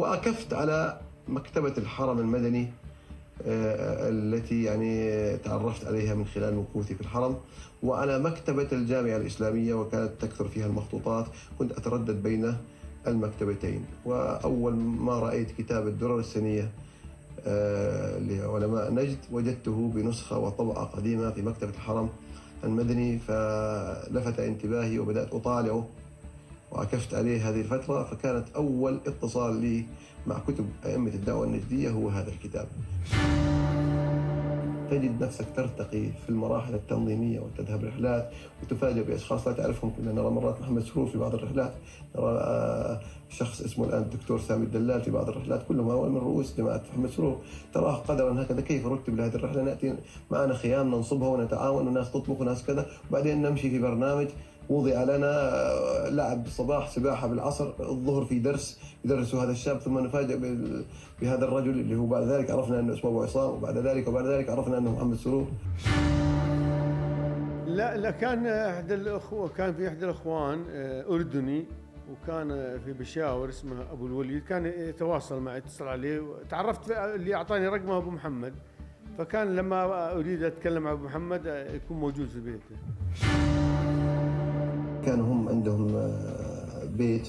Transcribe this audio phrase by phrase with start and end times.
[0.00, 2.68] وأكفت على مكتبة الحرم المدني
[3.46, 7.36] آه، التي يعني تعرفت عليها من خلال مكوثي في الحرم.
[7.82, 11.26] وعلى مكتبة الجامعة الإسلامية وكانت تكثر فيها المخطوطات
[11.58, 12.56] كنت أتردد بين
[13.06, 13.84] المكتبتين.
[14.04, 16.70] وأول ما رأيت كتاب الدرر السنية
[17.46, 22.08] آه، لعلماء نجد وجدته بنسخة وطبعة قديمة في مكتبة الحرم
[22.64, 25.86] المدني فلفت انتباهي وبدأت أطالعه.
[26.72, 29.84] وعكفت عليه هذه الفترة فكانت أول اتصال لي
[30.26, 32.68] مع كتب أئمة الدعوة النجدية هو هذا الكتاب.
[34.90, 38.30] تجد نفسك ترتقي في المراحل التنظيمية وتذهب رحلات
[38.62, 39.92] وتفاجأ بأشخاص لا تعرفهم.
[39.96, 41.72] كنا نرى مرات محمد سرور في بعض الرحلات
[42.16, 45.66] نرى آه، شخص اسمه الآن الدكتور سامي الدلال في بعض الرحلات.
[45.68, 47.38] كلهم هو من رؤوس جماعة محمد سرور.
[47.74, 49.94] تراه قدرا هكذا كيف رتب لهذه الرحلة؟ نأتي
[50.30, 52.86] معنا خيام ننصبها ونتعاون وناس تطبخ وناس كذا.
[53.10, 54.28] وبعدين نمشي في برنامج
[54.70, 55.50] وضع لنا
[56.10, 60.36] لعب بالصباح سباحة بالعصر الظهر في درس يدرسوا هذا الشاب ثم نفاجأ
[61.22, 64.50] بهذا الرجل اللي هو بعد ذلك عرفنا أنه اسمه أبو عصام وبعد ذلك وبعد ذلك
[64.50, 65.46] عرفنا أنه محمد سرور.
[67.66, 71.64] لا لا كان أحد الاخوه كان في أحد الأخوان آه، أردني
[72.10, 77.96] وكان في بشاور اسمه أبو الوليد كان يتواصل معي يتصل عليه تعرفت اللي أعطاني رقمه
[77.96, 78.54] أبو محمد.
[79.18, 82.76] فكان لما أريد أتكلم مع أبو محمد آه، يكون موجود في بيته.
[85.04, 87.28] كانوا هم عندهم آه، بيت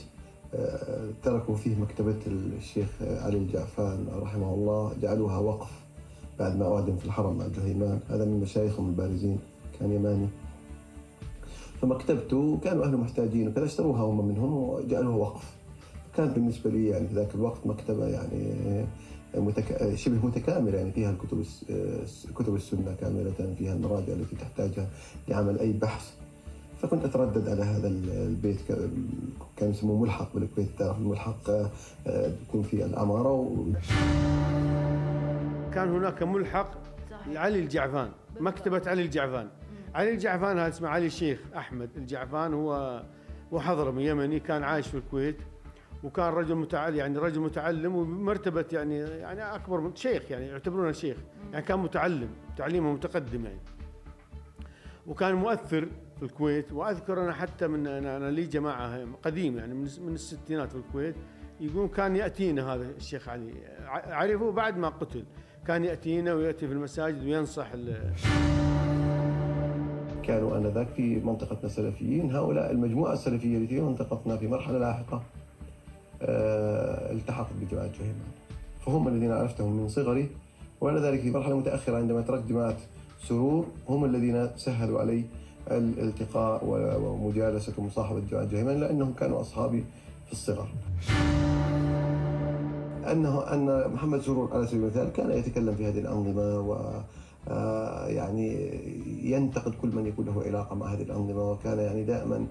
[0.53, 5.71] آه، تركوا فيه مكتبة الشيخ علي الجعفان رحمه الله جعلوها وقف
[6.39, 9.39] بعد ما أعدم في الحرم مع الجهيمان هذا من مشايخهم البارزين
[9.79, 10.27] كان يماني.
[11.81, 15.55] فمكتبته كانوا أهله محتاجين وكذا اشتروها هم منهم وجعلوها وقف.
[16.17, 18.85] كانت بالنسبة لي يعني في ذاك الوقت مكتبة يعني
[19.35, 19.95] متك...
[19.95, 21.43] شبه متكاملة يعني فيها الكتب
[22.35, 24.89] كتب السنة كاملة فيها المراجع التي تحتاجها
[25.27, 26.20] لعمل أي بحث
[26.81, 28.59] فكنت أتردد على هذا البيت
[29.57, 33.65] كان يسموه ملحق بالكويت تعرف الملحق آه، يكون في العماره و...
[35.73, 36.71] كان هناك ملحق
[37.27, 39.47] لعلي الجعفان مكتبة علي الجعفان.
[39.95, 43.03] علي الجعفان هذا اسمه علي الشيخ أحمد الجعفان هو
[43.51, 45.37] وحضرمي يمني كان عايش في الكويت
[46.03, 51.17] وكان رجل متعلم يعني رجل متعلم ومرتبة يعني يعني أكبر من شيخ يعني يعتبرونه شيخ
[51.51, 53.59] يعني كان متعلم تعليمه متقدم يعني.
[55.07, 55.87] وكان مؤثر
[56.21, 60.77] في الكويت وأذكر أنا حتى من أنا لي جماعة قديم يعني من من الستينات في
[60.77, 61.15] الكويت
[61.59, 63.53] يقول كان يأتينا هذا الشيخ علي.
[63.87, 65.23] عرفه بعد ما قتل
[65.67, 67.67] كان يأتينا ويأتي في المساجد وينصح
[70.23, 75.23] كانوا آنذاك في منطقتنا سلفيين هؤلاء المجموعة السلفية التي في منطقتنا في مرحلة لاحقة
[76.21, 78.31] آه التحقت بجماعة جهيمان
[78.85, 80.29] فهم الذين عرفتهم من صغري
[80.81, 82.77] وأنا ذلك في مرحلة متأخرة عندما تركت جماعة
[83.27, 85.25] سرور هم الذين سهلوا علي
[85.71, 86.65] الالتقاء
[87.03, 89.83] ومجالسة ومصاحبة جماعة جهيمان لأنهم كانوا أصحابي
[90.25, 90.67] في الصغر.
[93.11, 97.01] أنه أن محمد سرور على سبيل المثال كان يتكلم في هذه الأنظمة و
[97.47, 98.69] آه، يعني
[99.23, 102.47] ينتقد كل من يكون له علاقة مع هذه الأنظمة وكان يعني دائما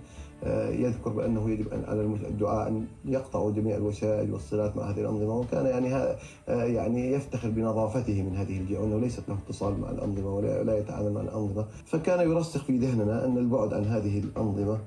[0.70, 5.38] يذكر بأنه يجب أن على الدعاء أن يقطعوا جميع الوسائل والصلات مع هذه الأنظمة.
[5.38, 10.34] وكان يعني آه، يعني يفتخر بنظافته من هذه الجهة وأنه ليست له اتصال مع الأنظمة
[10.34, 11.66] ولا يتعامل مع الأنظمة.
[11.86, 14.78] فكان يرسخ في ذهننا أن البعد عن هذه الأنظمة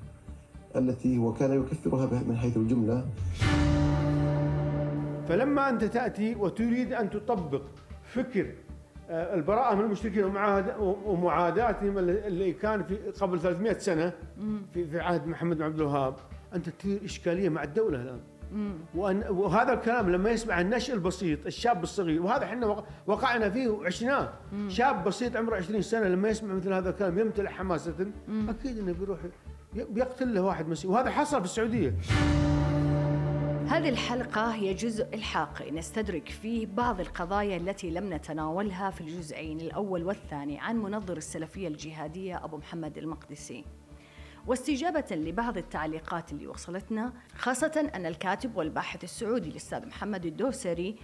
[0.75, 3.05] التي هو كان يكفرها من حيث الجملة.
[5.27, 7.61] فلما أنت تأتي وتريد أن تطبق
[8.13, 8.62] فكر آه،
[9.09, 10.23] البراءة من المشركين
[11.05, 14.13] ومعاداتهم اللي كان في قبل 300 سنة
[14.73, 16.15] في في عهد محمد بن عبد الوهاب.
[16.53, 18.19] أنت تثير إشكالية مع الدولة الآن.
[18.95, 24.33] وأن وهذا الكلام لما يسمع النشء البسيط الشاب الصغير وهذا إحنا وقعنا فيه وعشناه.
[24.67, 27.93] شاب بسيط عمره 20 سنة لما يسمع مثل هذا الكلام يمتلئ حماسة.
[28.29, 29.19] أكيد إنه بيروح
[29.73, 31.93] بيقتل له واحد مسيح وهذا حصل في السعودية.
[33.67, 35.71] هذه الحلقة هي جزء الحاقي.
[35.71, 42.45] نستدرك فيه بعض القضايا التي لم نتناولها في الجزئين الأول والثاني عن منظر السلفية الجهادية
[42.45, 43.65] أبو محمد المقدسي.
[44.47, 50.95] واستجابة لبعض التعليقات اللي وصلتنا خاصة أن الكاتب والباحث السعودي الأستاذ محمد الدوسري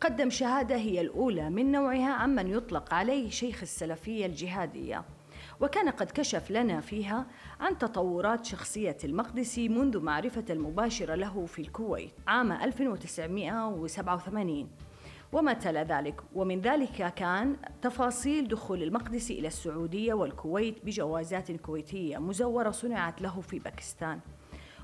[0.00, 5.04] قدم شهادة هي الأولى من نوعها عمن يطلق عليه شيخ السلفية الجهادية.
[5.60, 7.26] وكان قد كشف لنا فيها
[7.60, 14.68] عن تطورات شخصية المقدسي منذ معرفة المباشرة له في الكويت عام 1987
[15.32, 22.70] وما تلا ذلك ومن ذلك كان تفاصيل دخول المقدسي إلى السعودية والكويت بجوازات كويتية مزورة
[22.70, 24.20] صنعت له في باكستان.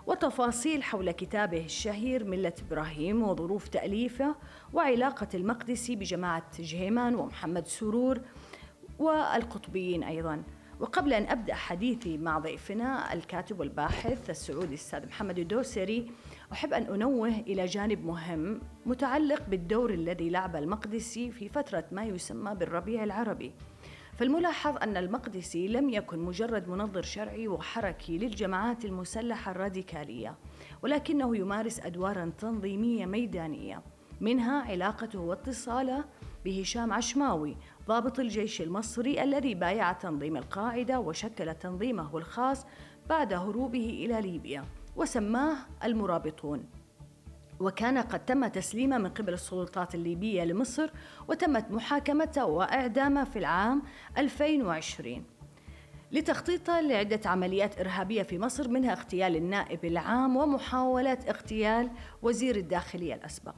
[0.07, 4.35] وتفاصيل حول كتابه الشهير ملة إبراهيم وظروف تأليفه
[4.73, 8.21] وعلاقة المقدسي بجماعة جهيمان ومحمد سرور
[8.99, 10.43] والقطبيين أيضاً.
[10.85, 16.11] وقبل أن أبدأ حديثي مع ضيفنا الكاتب والباحث السعودي الأستاذ محمد الدوسري
[16.53, 22.55] أحب أن أنوه إلى جانب مهم متعلق بالدور الذي لعب المقدسي في فترة ما يسمى
[22.55, 23.53] بالربيع العربي.
[24.19, 30.35] فالملاحظ أن المقدسي لم يكن مجرد منظر شرعي وحركي للجماعات المسلحة الراديكالية
[30.83, 33.83] ولكنه يمارس أدوارا تنظيمية ميدانية
[34.21, 36.05] منها علاقته واتصاله
[36.45, 37.57] بهشام عشماوي
[37.89, 42.67] ضابط الجيش المصري الذي بايع تنظيم القاعدة وشكل تنظيمه الخاص
[43.09, 44.65] بعد هروبه إلى ليبيا
[44.97, 46.67] وسماه المرابطون.
[47.61, 50.91] وكان قد تم تسليمه من قبل السلطات الليبية لمصر
[51.29, 53.83] وتمت محاكمته وإعدامه في العام
[54.19, 55.25] 2020
[56.13, 61.91] لتخطيطه لعدة عمليات إرهابية في مصر منها اغتيال النائب العام ومحاولة اغتيال
[62.23, 63.55] وزير الداخلية الأسبق.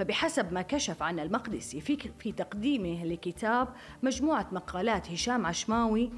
[0.00, 3.68] فبحسب ما كشف عن المقدسي في في تقديمه لكتاب
[4.02, 6.10] مجموعة مقالات هشام عشماوي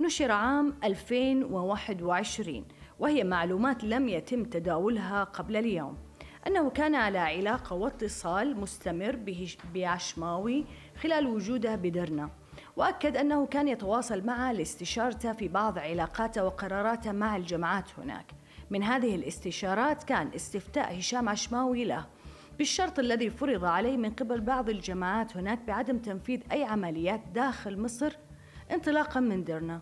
[0.00, 2.64] نشر عام 2021
[2.98, 5.98] وهي معلومات لم يتم تداولها قبل اليوم.
[6.46, 9.18] أنه كان على علاقة واتصال مستمر
[9.74, 10.64] بعشماوي
[11.02, 12.30] خلال وجوده بدرنا
[12.76, 18.26] وأكد أنه كان يتواصل معه لاستشارته في بعض علاقاته وقراراته مع الجماعات هناك.
[18.70, 22.06] من هذه الاستشارات كان استفتاء هشام عشماوي له
[22.60, 28.16] بالشرط الذي فرض عليه من قبل بعض الجماعات هناك بعدم تنفيذ أي عمليات داخل مصر
[28.72, 29.80] انطلاقا من درنا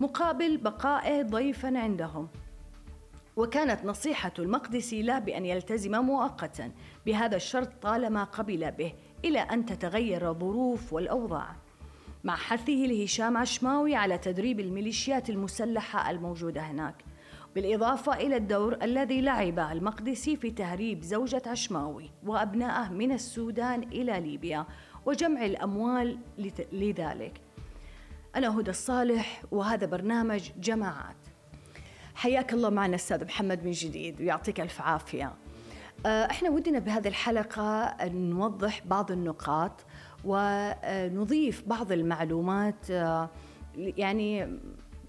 [0.00, 2.28] مقابل بقائه ضيفا عندهم.
[3.36, 6.72] وكانت نصيحة المقدسي له بأن يلتزم مؤقتا
[7.06, 8.92] بهذا الشرط طالما قبل به
[9.24, 11.56] إلى أن تتغير الظروف والأوضاع.
[12.24, 17.04] مع حثه لهشام عشماوي على تدريب الميليشيات المسلحة الموجودة هناك.
[17.58, 24.66] بالإضافة إلى الدور الذي لعبه المقدسي في تهريب زوجة عشماوي وأبنائه من السودان إلى ليبيا
[25.06, 26.18] وجمع الأموال
[26.72, 27.40] لذلك.
[28.36, 31.16] أنا هدى الصالح وهذا برنامج جماعات.
[32.14, 35.32] حياك الله معنا أستاذ محمد من جديد ويعطيك ألف عافية.
[36.06, 39.84] آه، إحنا ودنا بهذه الحلقة نوضح بعض النقاط
[40.24, 43.30] ونضيف بعض المعلومات آه،
[43.76, 44.58] يعني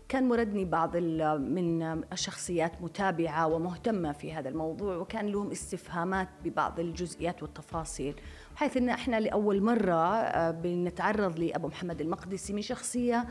[0.10, 1.84] كان مردني بعض من
[2.14, 8.16] الشخصيات متابعة ومهتمة في هذا الموضوع وكان لهم استفهامات ببعض الجزئيات والتفاصيل
[8.56, 13.28] حيث أن إحنا لأول مرة آه، بنتعرض لأبو محمد المقدسي من شخصية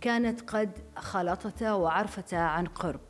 [0.00, 3.00] كانت قد خلطته وعرفته عن قرب.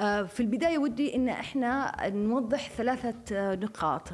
[0.00, 4.08] آه، في البداية ودي إن إحنا نوضح ثلاثة آه، نقاط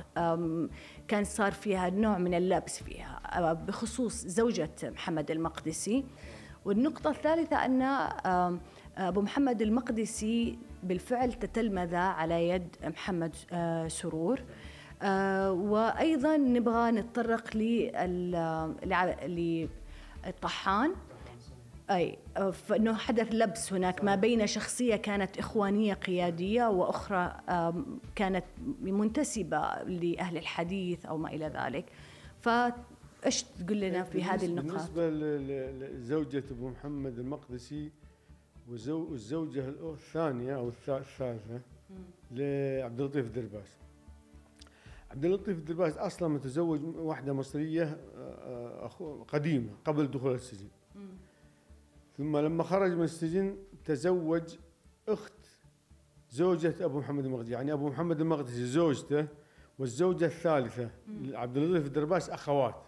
[1.09, 6.05] كان صار فيها نوع من اللبس فيها بخصوص زوجة محمد المقدسي.
[6.67, 7.83] والنقطة الثالثة أن
[8.99, 14.41] أبو محمد المقدسي بالفعل تتلمذ على يد محمد آه، سرور.
[15.03, 17.57] آه، وأيضا نبغى نتطرق
[20.27, 20.95] للطحان.
[21.91, 22.19] أي
[22.53, 27.37] فإنه حدث لبس هناك ما بين شخصية كانت إخوانية قيادية وأخرى
[28.15, 28.45] كانت
[28.83, 31.85] منتسبة لأهل الحديث أو ما إلى ذلك.
[32.41, 32.49] ف
[33.25, 35.09] إيش تقول لنا في هذه النقاط؟ بالنسبة
[35.89, 37.91] لزوجة أبو محمد المقدسي
[38.69, 41.61] والزوجة الثانية أو الثالثة
[42.31, 43.69] لعبد اللطيف الدرباس.
[45.11, 50.69] عبد اللطيف الدرباس أصلا متزوج واحدة مصرية آه، قديمة قبل دخول السجن.
[52.19, 54.57] ثم لما خرج من السجن تزوج
[55.09, 55.33] أخت
[56.31, 59.27] زوجة أبو محمد المقدسي، يعني أبو محمد المقدسي زوجته
[59.79, 60.91] والزوجة الثالثة
[61.25, 62.83] عبد اللطيف الدرباس أخوات.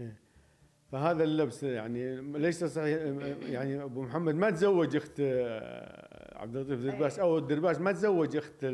[0.00, 0.16] إيه.
[0.92, 3.00] فهذا اللبس يعني ليس صحيح
[3.42, 8.64] يعني أبو محمد ما تزوج أخت آه، عبد اللطيف الدرباس أو الدرباس ما تزوج أخت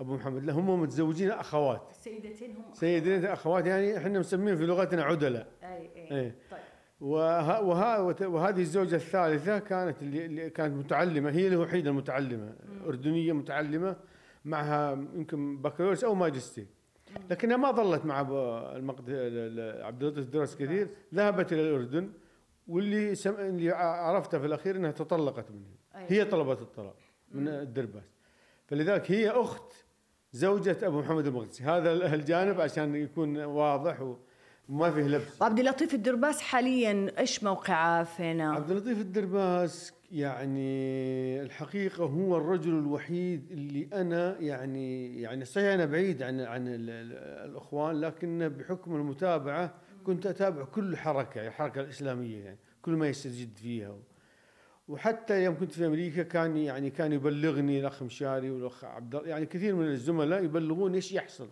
[0.00, 5.02] أبو محمد لا هم متزوجين أخوات سيدتين هم سيدتين أخوات يعني إحنا مسمين في لغتنا
[5.02, 6.32] عدلاء أي أي, أي.
[6.50, 6.60] طيب
[7.00, 12.54] وه وه وهذه الزوجة الثالثة كانت اللي كانت متعلمة هي الوحيدة المتعلمة.
[12.86, 13.96] أردنية متعلمة
[14.44, 16.66] معها يمكن بكالوريوس أو ماجستير
[17.30, 18.20] لكنها ما ظلت مع
[18.76, 19.10] المقد...
[19.80, 20.88] عبد اللطيف الدرس كثير.
[21.14, 22.12] ذهبت إلى الأردن
[22.68, 23.34] واللي سم...
[23.34, 25.64] اللي عرفته في الأخير إنها تطلقت منه.
[25.94, 26.06] أيوة.
[26.12, 26.96] هي طلبت الطلاق
[27.32, 28.02] من الدرباس
[28.66, 29.72] فلذلك هي أخت
[30.32, 31.64] زوجة أبو محمد المقدسي.
[31.64, 34.16] هذا الجانب عشان يكون واضح و...
[34.68, 35.42] وما فيه لبس.
[35.42, 43.50] عبد اللطيف الدرباس حاليا إيش موقعه فين عبد اللطيف الدرباس يعني الحقيقة هو الرجل الوحيد
[43.50, 49.74] اللي أنا يعني يعني صحيح أنا بعيد عن عن الإخوان لكن بحكم المتابعة
[50.04, 53.96] كنت أتابع كل حركة الحركة الإسلامية يعني كل ما يستجد فيها.
[54.88, 59.74] وحتى يوم كنت في أمريكا كان يعني كان يبلغني الأخ مشاري والأخ عبد يعني كثير
[59.74, 61.48] من الزملاء يبلغون إيش يحصل.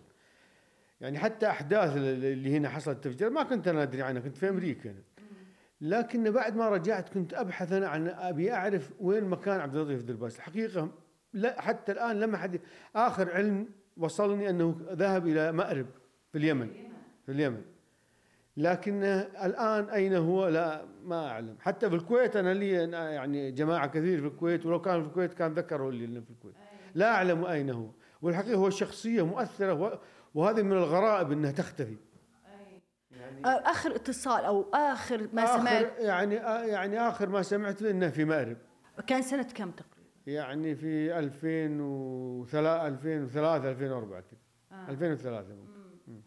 [1.01, 4.95] يعني حتى أحداث اللي هنا حصلت تفجير ما كنت أنا أدري عنها كنت في أمريكا
[5.81, 10.35] لكن بعد ما رجعت كنت أبحث أنا عن أبي أعرف وين مكان عبد اللطيف درباس
[10.35, 10.91] الحقيقة
[11.33, 12.59] لا حتى الآن لم حد
[12.95, 13.67] آخر علم
[13.97, 15.85] وصلني أنه ذهب إلى مأرب
[16.31, 16.69] في اليمن.
[17.25, 17.61] في اليمن.
[18.57, 19.03] لكن
[19.43, 21.55] الآن أين هو؟ لا ما أعلم.
[21.59, 25.53] حتى في الكويت أنا لي يعني جماعة كثير في الكويت ولو كان في الكويت كان
[25.53, 26.55] ذكروا لي إنه في الكويت.
[26.95, 27.89] لا أعلم أين هو.
[28.21, 30.01] والحقيقة هو شخصية مؤثرة
[30.35, 31.97] وهذه من الغرائب إنها تختفي.
[33.11, 35.99] يعني آخر اتصال أو آخر ما آخر سمعت.
[35.99, 36.35] يعني
[36.71, 38.57] يعني آخر ما سمعت إنه في مأرب.
[39.07, 44.39] كان سنة كم تقريبا؟ يعني في 2003 2003 2004 كذا
[44.71, 44.89] آه.
[44.89, 46.21] 2003 ممكن.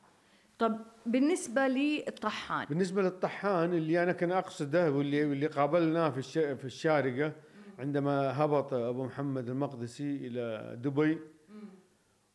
[0.59, 2.67] طب بالنسبة للطحان.
[2.67, 6.23] بالنسبة للطحان اللي أنا كان أقصده واللي اللي قابلناه في
[6.57, 7.33] في الشارقة
[7.79, 11.19] عندما هبط أبو محمد المقدسي إلى دبي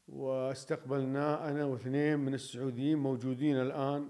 [0.07, 4.09] واستقبلناه أنا واثنين من السعوديين موجودين الآن.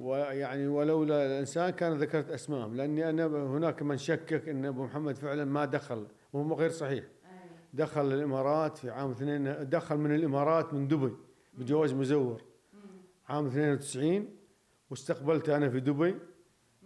[0.00, 5.44] ويعني ولولا الإنسان كان ذكرت أسمائهم لأني أنا هناك من شكك إن أبو محمد فعلا
[5.44, 7.04] ما دخل وهو غير صحيح.
[7.74, 11.12] دخل الإمارات في عام اثنين دخل من الإمارات من دبي
[11.54, 12.42] بجواز مزور.
[13.28, 14.28] عام 92
[14.90, 16.14] واستقبلت أنا في دبي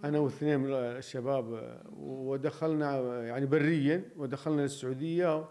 [0.05, 5.49] أنا واثنين من الشباب ودخلنا يعني بريا ودخلنا للسعوديه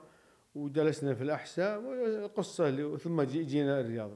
[0.55, 1.81] وجلسنا في الأحساء
[2.27, 4.11] قصه ثم جينا الرياض.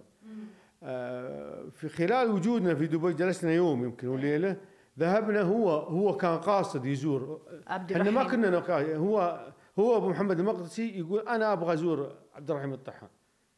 [1.71, 4.57] في خلال وجودنا في دبي جلسنا يوم يمكن وليله
[4.99, 7.41] ذهبنا هو هو كان قاصد يزور.
[7.67, 9.47] عبد الرحيم ما كنا هو
[9.79, 13.09] هو أبو محمد المقدسي يقول أنا أبغى أزور عبد الرحيم الطحان.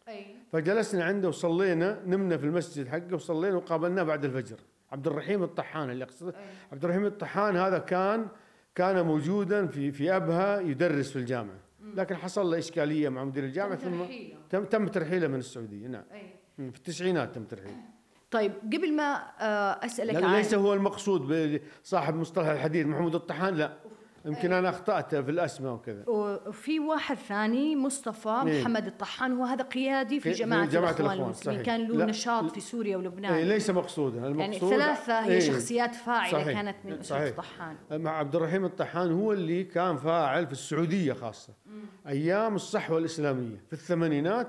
[0.07, 0.25] أي.
[0.51, 4.57] فجلسنا عنده وصلينا نمنا في المسجد حقه وصلينا وقابلناه بعد الفجر.
[4.91, 6.33] عبد الرحيم الطحان اللي اقصده
[6.71, 8.27] عبد الرحيم الطحان هذا كان
[8.75, 11.59] كان موجودا في في أبها يدرس في الجامعة.
[11.95, 14.03] لكن حصل له إشكالية مع مدير الجامعة ثم
[14.49, 16.03] تم تم ترحيله من السعودية نعم.
[16.11, 16.38] أي.
[16.59, 17.83] في التسعينات تم ترحيله
[18.31, 23.73] طيب قبل ما آه، أسألك عن ليس هو المقصود بصاحب مصطلح الحديث محمود الطحان لا.
[24.25, 26.03] يمكن أنا أخطأت في الأسماء وكذا.
[26.07, 31.63] وفي واحد ثاني مصطفى إيه؟ محمد الطحان وهذا قيادي في, جماعة, جماعة الإخوان المسلمين.
[31.63, 33.33] كان له نشاط في سوريا ولبنان.
[33.33, 34.27] إيه ليس مقصودا.
[34.27, 36.61] المقصود يعني ثلاثة هي إيه؟ شخصيات فاعلة صحيح.
[36.61, 37.75] كانت من أسرة الطحان.
[37.91, 41.53] مع عبد الرحيم الطحان هو اللي كان فاعل في السعودية خاصة.
[41.65, 41.81] مم.
[42.07, 43.63] أيام الصحوة الإسلامية.
[43.67, 44.47] في الثمانينات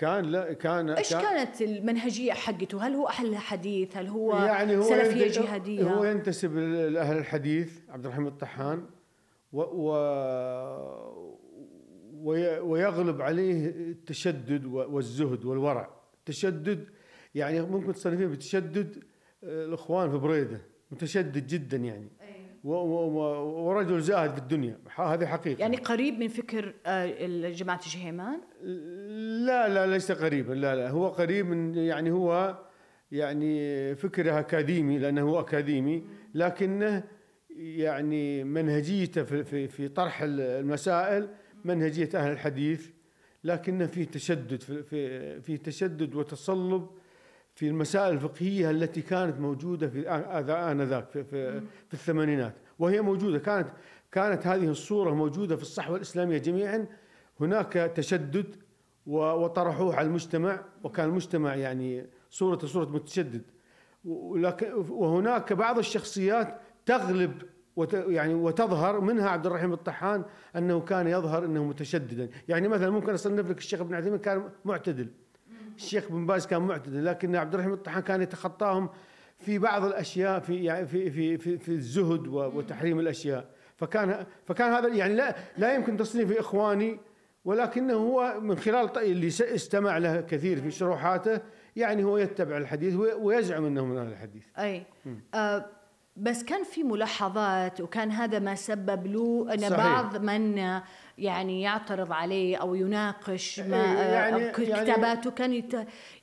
[0.00, 4.76] كان لا كان إيش كان كانت المنهجية حقته؟ هل هو أهل الحديث؟ هل هو يعني
[4.76, 8.86] هو سلفية جهادية؟ هو ينتسب لأهل الحديث عبد الرحيم الطحان
[9.52, 9.92] و, و
[12.62, 16.88] ويغلب عليه التشدد والزهد والورع التشدد
[17.34, 19.04] يعني ممكن تصنفيه بتشدد
[19.44, 22.08] آه، الإخوان في بريدة متشدد جدا يعني
[22.64, 24.78] ورجل زاهد في الدنيا.
[24.96, 25.60] هذه حقيقة.
[25.60, 28.40] يعني قريب من فكر آه، جماعة الجهيمان
[29.46, 32.58] لا لا ليس قريبا لا لا هو قريب من يعني هو
[33.12, 37.04] يعني فكره أكاديمي لأنه هو أكاديمي لكنه
[37.50, 41.28] يعني منهجيته في في في طرح المسائل
[41.64, 42.90] منهجية أهل الحديث
[43.44, 46.90] لكنه في تشدد في في, في تشدد وتصلب
[47.60, 52.54] في المسائل الفقهية التي كانت موجودة في آنذاك في, في, في الثمانينات.
[52.78, 53.38] وهي موجودة.
[53.38, 53.68] كانت
[54.12, 56.86] كانت هذه الصورة موجودة في الصحوة الإسلامية جميعا.
[57.40, 58.56] هناك تشدد
[59.06, 60.60] وطرحوه على المجتمع.
[60.84, 63.42] وكان المجتمع يعني صوره صورة متشدد.
[64.04, 67.42] وهناك بعض الشخصيات تغلب
[67.76, 69.00] وت يعني وتظهر.
[69.00, 70.24] منها عبد الرحيم الطحان
[70.56, 75.08] أنه كان يظهر أنه متشددا، يعني مثلا ممكن أصنف لك الشيخ ابن عثيمين كان معتدل.
[75.82, 78.88] الشيخ بن باز كان معتدل لكن عبد الرحيم الطحان كان يتخطاهم
[79.38, 84.88] في بعض الأشياء في يعني في في في, في الزهد وتحريم الأشياء، فكان فكان هذا
[84.88, 86.98] يعني لا لا يمكن تصنيف إخواني
[87.44, 91.40] ولكنه هو من خلال اللي استمع له كثير في شروحاته
[91.76, 94.44] يعني هو يتبع الحديث ويزعم إنه من أهل الحديث.
[94.58, 94.82] أي.
[95.34, 95.66] آه
[96.16, 99.76] بس كان في ملاحظات وكان هذا ما سبب له أن صحيح.
[99.76, 100.58] بعض من
[101.18, 105.74] يعني يعترض عليه أو يناقش ما إيه، يعني أو كتاباته يعني كان يت...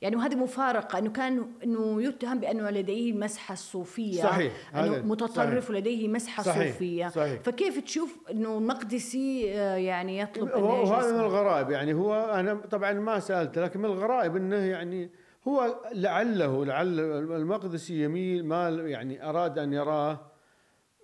[0.02, 5.70] يعني وهذه مفارقة إنه كان إنه يتهم بانه لديه مسحة صوفية صحيح إنه متطرف صحيح.
[5.70, 6.72] ولديه مسحة صحيح.
[6.72, 7.42] صوفية صحيح.
[7.42, 13.20] فكيف تشوف إنه المقدسي آه، يعني يطلب وهذا من الغرائب يعني هو أنا طبعا ما
[13.20, 15.10] سألته لكن من الغرائب إنه يعني
[15.48, 17.00] هو لعله لعل
[17.32, 20.20] المقدسي يميل ما يعني أراد أن يراه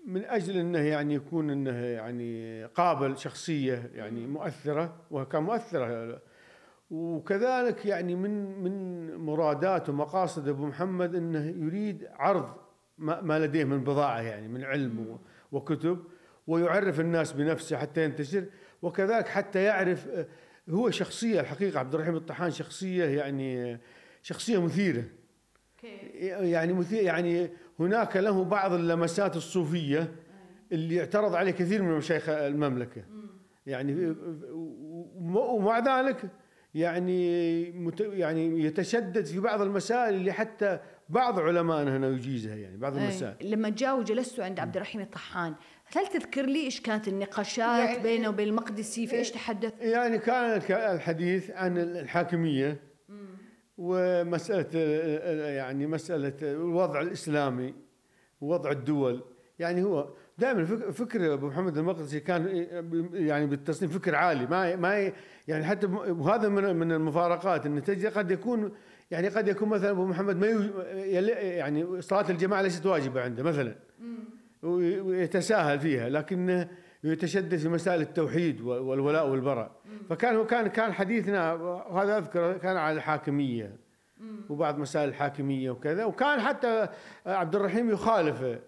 [0.06, 6.20] من أجل إنه يعني يكون إنه يعني قابل شخصية يعني مؤثرة وكان مؤثرة.
[6.90, 12.48] وكذلك يعني من من مرادات ومقاصد أبو محمد إنه يريد عرض
[12.98, 15.18] ما لديه من بضاعة يعني من علم
[15.52, 15.98] وكتب
[16.46, 18.44] ويعرف الناس بنفسه حتى ينتشر.
[18.82, 20.08] وكذلك حتى يعرف
[20.70, 23.78] هو شخصية الحقيقة عبد الرحيم الطحان شخصية يعني
[24.24, 25.04] شخصية مثيرة.
[26.22, 27.50] يعني مثير يعني
[27.80, 30.12] هناك له بعض اللمسات الصوفية
[30.72, 33.04] اللي اعترض عليه كثير من مشايخ المملكة.
[33.66, 34.14] يعني
[35.16, 36.30] ومع ذلك
[36.74, 40.78] يعني مت يعني يتشدد في بعض المسائل اللي حتى
[41.08, 43.50] بعض علمائنا هنا يجيزها يعني بعض المسائل.
[43.50, 45.54] لما جاء وجلستوا عند عبد الرحيم الطحان
[45.96, 50.60] هل تذكر لي إيش كانت النقاشات يعني بينه وبين المقدسي؟ في إيش تحدث؟ يعني كان
[50.94, 52.93] الحديث عن الحاكمية
[53.78, 54.78] ومسألة
[55.48, 57.74] يعني مسألة الوضع الإسلامي
[58.40, 59.22] ووضع الدول.
[59.58, 62.66] يعني هو دائما فكر أبو محمد المقدسي كان
[63.12, 64.46] يعني بالتصنيف فكر عالي.
[64.46, 65.12] ما ما
[65.48, 67.80] يعني حتى وهذا من من المفارقات إن
[68.14, 68.72] قد يكون
[69.10, 70.70] يعني قد يكون مثلا أبو محمد ما
[71.42, 73.76] يعني صلاة الجماعة ليست واجبة عنده مثلا.
[74.62, 76.08] ويتساهل فيها.
[76.08, 76.66] لكن
[77.04, 79.70] يتشدد في مسائل التوحيد والولاء والبراء.
[80.08, 83.76] فكان كان كان حديثنا وهذا أذكر كان على الحاكمية
[84.48, 86.04] وبعض مسائل الحاكمية وكذا.
[86.04, 86.88] وكان حتى
[87.26, 88.58] عبد الرحيم يخالف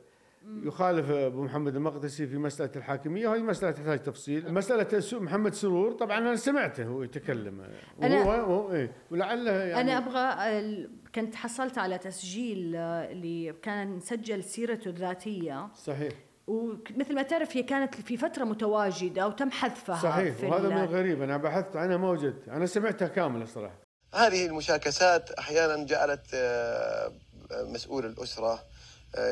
[0.63, 3.29] يخالف أبو محمد المقدسي في مسألة الحاكمية.
[3.29, 4.55] وهي مسألة تحتاج تفصيل.
[4.55, 7.63] مسألة محمد سرور طبعا أنا سمعته هو يتكلم.
[8.03, 8.93] أنا وهو إيه.
[9.11, 15.69] ولعله يعني أنا أبغى كنت حصلت على تسجيل اللي كان سجل سيرته الذاتية.
[15.75, 16.13] صحيح.
[16.47, 21.23] ومثل ما تعرف هي كانت في فترة متواجدة وتم حذفها صحيح وهذا من الغريب.
[21.23, 22.49] أنا بحثت عنها ما وجدت.
[22.49, 23.79] أنا سمعتها كاملة صراحة.
[24.15, 27.13] هذه المشاكسات أحيانا جعلت آه،
[27.53, 28.65] مسؤول الأسرة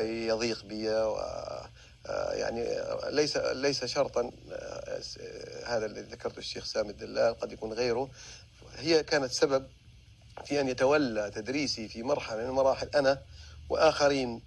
[0.03, 1.15] يضيق بي و
[2.07, 2.65] آه، يعني
[3.09, 5.01] ليس ليس شرطا آه،
[5.65, 8.09] هذا الذي ذكرته الشيخ سامي الدلال قد يكون غيره.
[8.77, 9.67] هي كانت سبب
[10.45, 13.21] في أن يتولى تدريسي في مرحلة من المراحل أنا
[13.69, 14.41] وآخرين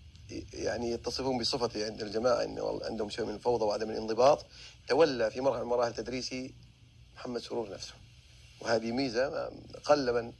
[0.52, 4.46] يعني يتصفون بصفتي عند الجماعة انه عندهم شيء من الفوضى وعدم الانضباط
[4.88, 6.54] تولى في مرحلة من مراحل تدريسي
[7.16, 7.94] محمد سرور نفسه.
[8.60, 9.50] وهذه ميزة
[9.84, 10.32] قل من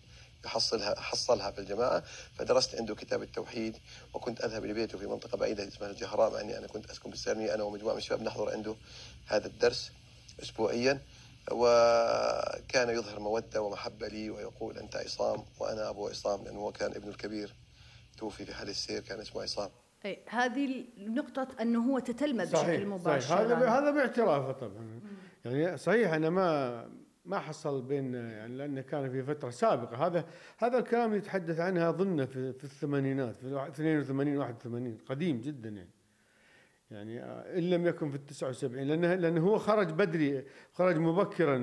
[0.44, 2.02] يحصلها حصلها في الجماعة.
[2.38, 3.76] فدرست عنده كتاب التوحيد
[4.14, 7.62] وكنت أذهب لبيته في منطقة بعيدة اسمها الجهراء مع أني أنا كنت أسكن بالسالمية أنا
[7.62, 8.76] ومجموعة من الشباب نحضر عنده
[9.26, 9.90] هذا الدرس
[10.42, 11.02] أسبوعيا.
[11.50, 17.10] وكان يظهر مودة ومحبة لي ويقول أنت عصام وأنا أبو عصام لأنه هو كان ابنه
[17.10, 17.54] الكبير.
[18.18, 19.70] توفي في حال السير كان اسمه عصام.
[20.04, 23.28] أي هذه نقطة أنه هو تتلمذ بشكل مباشر.
[23.28, 25.00] صحيح هذا هذا باعترافه طبعا.
[25.44, 26.88] يعني صحيح أنا ما
[27.24, 30.06] ما حصل بين يعني لأنه كان في فترة سابقة.
[30.06, 30.24] هذا
[30.58, 35.90] هذا الكلام يتحدث عنها اظن في, في الثمانينات في 82 81 قديم جدا يعني.
[36.90, 37.22] يعني
[37.58, 41.58] إن لم يكن في ال 79 لأنه لأنه هو خرج بدري خرج مبكرا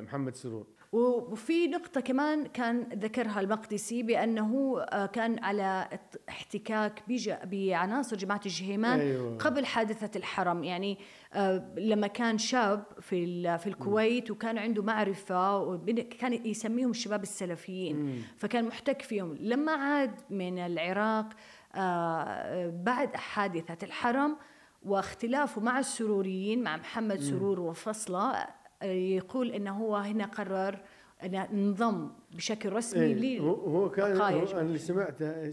[0.00, 0.66] محمد سرور.
[0.92, 5.88] وفي نقطة كمان كان ذكرها المقدسي بأنه آه، كان على
[6.28, 7.02] احتكاك
[7.44, 9.38] بعناصر جماعة الجهيمان أيوة.
[9.38, 10.64] قبل حادثة الحرم.
[10.64, 10.98] يعني
[11.34, 15.76] آه، لما كان شاب في في الكويت وكان عنده معرفة
[16.18, 18.24] كان يسميهم الشباب السلفيين.
[18.36, 19.36] فكان محتك فيهم.
[19.40, 21.28] لما عاد من العراق
[21.74, 24.36] آه، بعد حادثة الحرم
[24.82, 28.46] واختلافه مع السروريين مع محمد سرور وفصلة
[28.82, 30.80] يقول إنه هو هنا قرر
[31.22, 35.52] أن انضم بشكل رسمي إيه هو كان هو أنا اللي سمعته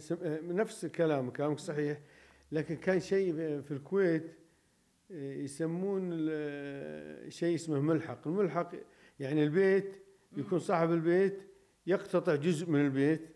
[0.54, 1.98] نفس كلام كلامك صحيح
[2.52, 4.36] لكن كان شيء في الكويت
[5.10, 6.10] يسمون
[7.30, 8.28] شيء اسمه ملحق.
[8.28, 8.72] الملحق
[9.20, 9.96] يعني البيت
[10.38, 11.42] يكون صاحب البيت
[11.88, 13.30] يقتطع جزء من البيت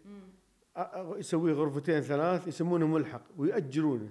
[1.17, 4.10] يسوي غرفتين ثلاث يسمونه ملحق ويأجرونه.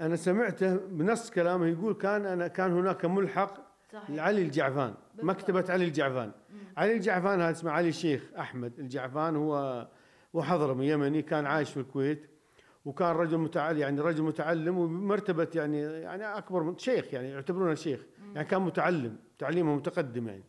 [0.00, 4.20] أنا سمعته بنص كلامه يقول كان أنا كان هناك ملحق صحيح.
[4.20, 6.32] علي الجعفان مكتبة علي الجعفان.
[6.50, 6.58] مم.
[6.76, 8.78] علي الجعفان هذا اسمه علي الشيخ أحمد.
[8.78, 9.88] الجعفان هو
[10.32, 12.30] وحضرمي يمني كان عايش في الكويت
[12.84, 18.00] وكان رجل متعلم يعني رجل متعلم وبمرتبة يعني يعني أكبر من شيخ يعني يعتبرونه شيخ.
[18.34, 20.44] يعني كان متعلم تعليمه متقدم يعني.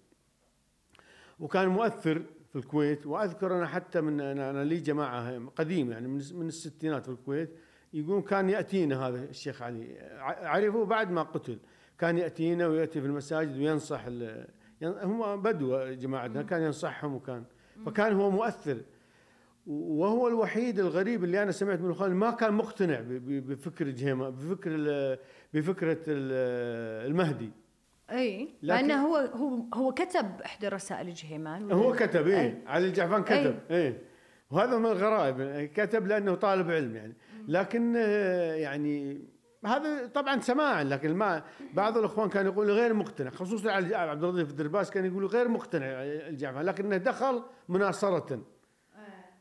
[1.39, 6.21] وكان مؤثر في الكويت وأذكر أنا حتى من أنا, أنا لي جماعة قديم يعني من
[6.33, 7.49] من الستينات في الكويت
[7.93, 9.97] يقول كان يأتينا هذا الشيخ علي.
[10.21, 11.59] عرفه بعد ما قتل.
[11.99, 14.05] كان يأتينا ويأتي في المساجد وينصح
[14.83, 17.43] هم بدو جماعتنا كان ينصحهم وكان.
[17.85, 18.77] فكان هو مؤثر.
[19.67, 24.71] وهو الوحيد الغريب اللي أنا سمعت من اخواني ما كان مقتنع بفكر جهيما بفكر
[25.53, 27.51] بفكرة المهدي.
[28.11, 32.57] إي لأنه هو هو هو كتب إحدى رسائل جهيمان هو كتب إي أي.
[32.67, 33.95] علي الجعفان كتب إي, أي.
[34.51, 37.13] وهذا من الغرائب كتب لأنه طالب علم يعني.
[37.47, 37.95] لكن
[38.55, 39.21] يعني
[39.65, 41.43] هذا طبعا سماعا لكن ما
[41.73, 45.85] بعض الإخوان كانوا يقولوا غير مقتنع خصوصا على عبد اللطيف الدرباس كان يقولوا غير مقتنع
[46.03, 48.41] الجامعة لكنه دخل مناصرة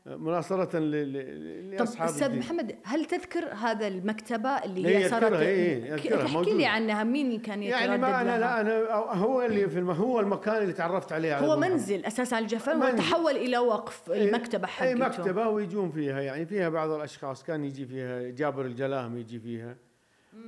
[0.05, 2.39] مناصرة ل- ل- طب لأصحاب أستاذ الدين.
[2.39, 5.39] محمد هل تذكر هذا المكتبة اللي إيه، هي صارت إيه،
[5.83, 6.57] إيه، أذكرها، احكي موجودة.
[6.57, 9.91] لي عنها مين اللي كان يتردد يعني ما أنا؟ لا أنا هو اللي في الم...
[9.91, 11.71] هو المكان اللي تعرفت عليه على هو محمد.
[11.71, 12.83] منزل أساسا على الجفان.
[12.83, 17.63] وتحول إلى وقف إيه، المكتبة حقته اي مكتبة ويجون فيها يعني فيها بعض الأشخاص كان
[17.63, 19.75] يجي فيها جابر الجلاهم يجي فيها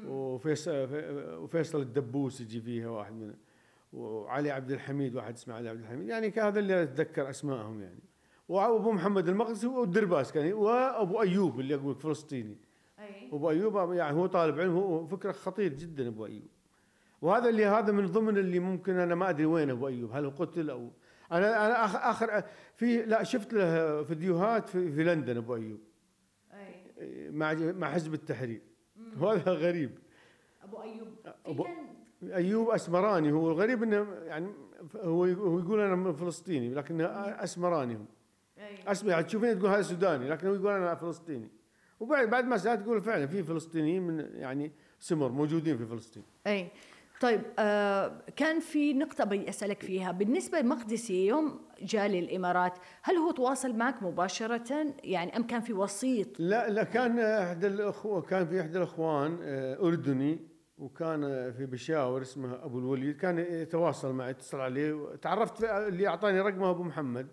[0.08, 0.88] وفيصل
[1.38, 3.34] وفيصل الدبوس يجي فيها واحد من
[3.94, 6.10] وعلي عبد الحميد واحد اسمه علي عبد الحميد.
[6.10, 8.04] يعني هذا اللي أتذكر أسمائهم يعني.
[8.50, 12.58] وأبو محمد المقدسي والدرباس كان وأبو أيوب اللي أقول فلسطيني.
[13.00, 13.28] أي.
[13.34, 16.48] أبو أيوب يعني هو طالب علم هو فكره خطير جدا أبو أيوب.
[17.22, 20.70] وهذا اللي هذا من ضمن اللي ممكن أنا ما أدري وين أبو أيوب هل قتل
[20.70, 20.92] أو
[21.32, 22.44] أنا أنا آخر, اخر
[22.76, 25.80] في لا شفت له فيديوهات في, في لندن أبو أيوب.
[26.54, 27.32] أي.
[27.32, 28.62] مع مع حزب التحرير.
[29.20, 29.92] وهذا غريب.
[30.64, 31.08] أبو أيوب.
[31.48, 31.68] أبو-
[32.34, 34.48] أيوب أسمراني هو الغريب إنه يعني
[34.96, 38.00] هو يقول أنا من فلسطيني لكن أسمراني هو
[38.58, 38.92] أي.
[38.92, 41.50] أسمع تشوفين تقول هذا سوداني لكن هو يقول أنا فلسطيني.
[42.00, 46.24] وبعد بعد ما سألت تقول فعلا في فلسطينيين من يعني سمر موجودين في فلسطين.
[46.48, 46.68] أي.
[47.22, 50.12] طيب آه كان في نقطة بدي أسألك فيها.
[50.12, 56.28] بالنسبة لمقدسي يوم جاء للإمارات هل هو تواصل معك مباشرة؟ يعني أم كان في وسيط؟
[56.40, 60.40] لا لا كان أحد الاخوه كان في أحد الأخوان آه، أردني
[60.78, 63.18] وكان في بشاور اسمه أبو الوليد.
[63.18, 67.28] كان يتواصل معي يتصل عليه تعرفت اللي أعطاني رقمه أبو محمد.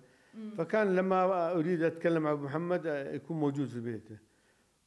[0.59, 4.28] فكان لما أريد أتكلم مع أبو محمد آه، يكون موجود في بيته.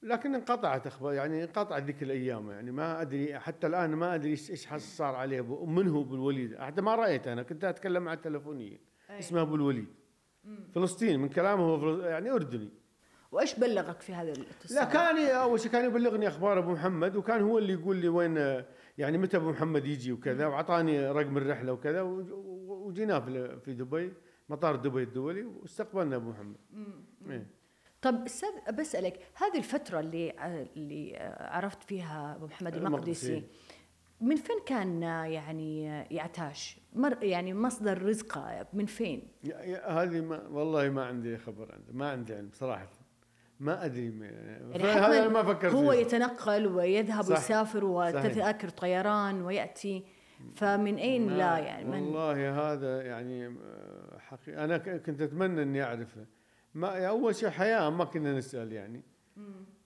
[0.03, 4.65] لكن انقطعت أخبار يعني انقطعت ذيك الأيام يعني ما أدري حتى الآن ما أدري إيش
[4.65, 6.55] حص- صار عليه من هو أبو الوليد.
[6.57, 8.77] حتى ما رأيت أنا كنت أتكلم معه تلفونيا
[9.09, 9.87] اسمه أبو الوليد.
[10.75, 12.69] فلسطيني من كلامه هو يعني أردني.
[13.31, 17.41] وإيش بلغك في هذا الاتصال؟ لا كان أول شيء كان يبلغني أخبار أبو محمد وكان
[17.41, 18.63] هو اللي يقول لي وين
[18.97, 22.31] يعني متى أبو محمد يجي وكذا وأعطاني رقم الرحلة وكذا وج-
[22.67, 23.19] وجيناه
[23.65, 24.13] في دبي
[24.49, 26.55] مطار دبي الدولي واستقبلنا أبو محمد.
[27.29, 27.47] إيه.
[28.01, 30.33] طب أستاذ بسألك هذه الفترة اللي
[30.75, 33.43] اللي عرفت فيها أبو محمد المقدسي.
[34.21, 39.27] من فين كان يعني يعتاش مر يعني مصدر رزقه من فين
[39.85, 42.89] هذه ما والله ما عندي خبر عنده ما عندي علم صراحة
[43.59, 45.97] ما أدري يعني هذا ما فكرت هو فيه.
[45.97, 47.29] يتنقل ويذهب صح.
[47.29, 50.05] ويسافر وتذاكر طيران ويأتي
[50.55, 56.25] فمن أين لا يعني من والله هذا يعني آه، حقيقة أنا كنت أتمنى إني أعرفه
[56.73, 59.03] ما أول شيء حياة ما كنا نسأل يعني.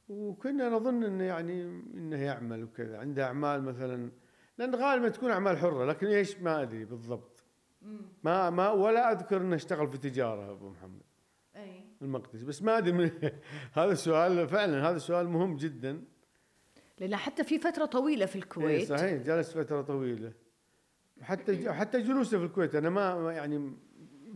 [0.10, 1.62] وكنا نظن إنه يعني
[1.93, 2.98] إنه يعمل وكذا.
[2.98, 4.12] عنده أعمال مثلا
[4.58, 7.43] لأن غالبا تكون أعمال حرة لكن إيش؟ ما أدري بالضبط.
[8.24, 11.02] ما ما ولا أذكر إنه اشتغل في تجارة أبو محمد.
[11.56, 11.84] أي.
[12.02, 13.12] المقدسي بس ما أدري
[13.78, 16.04] هذا السؤال فعلا هذا سؤال مهم جدا.
[17.00, 18.89] لأن حتى في فترة طويلة في إيه الكويت.
[18.89, 20.34] صحيح جلس فترة طويلة.
[21.21, 23.74] حتى حتى جلوسه في الكويت أنا ما ما يعني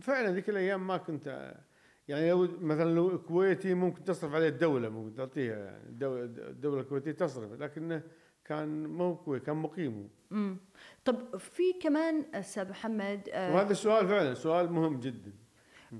[0.00, 1.54] فعلا ذيك الأيام ما كنت
[2.10, 7.52] يعني لو مثلا لو كويتي ممكن تصرف عليه الدولة ممكن تعطيها يعني الدولة, الكويتية تصرف
[7.52, 8.02] لكنه
[8.44, 9.96] كان ما هو كويت كان مقيم.
[9.96, 10.36] هو.
[10.36, 10.56] مم.
[11.04, 15.32] طب في كمان أستاذ محمد آه، وهذا السؤال فعلا سؤال مهم جدا.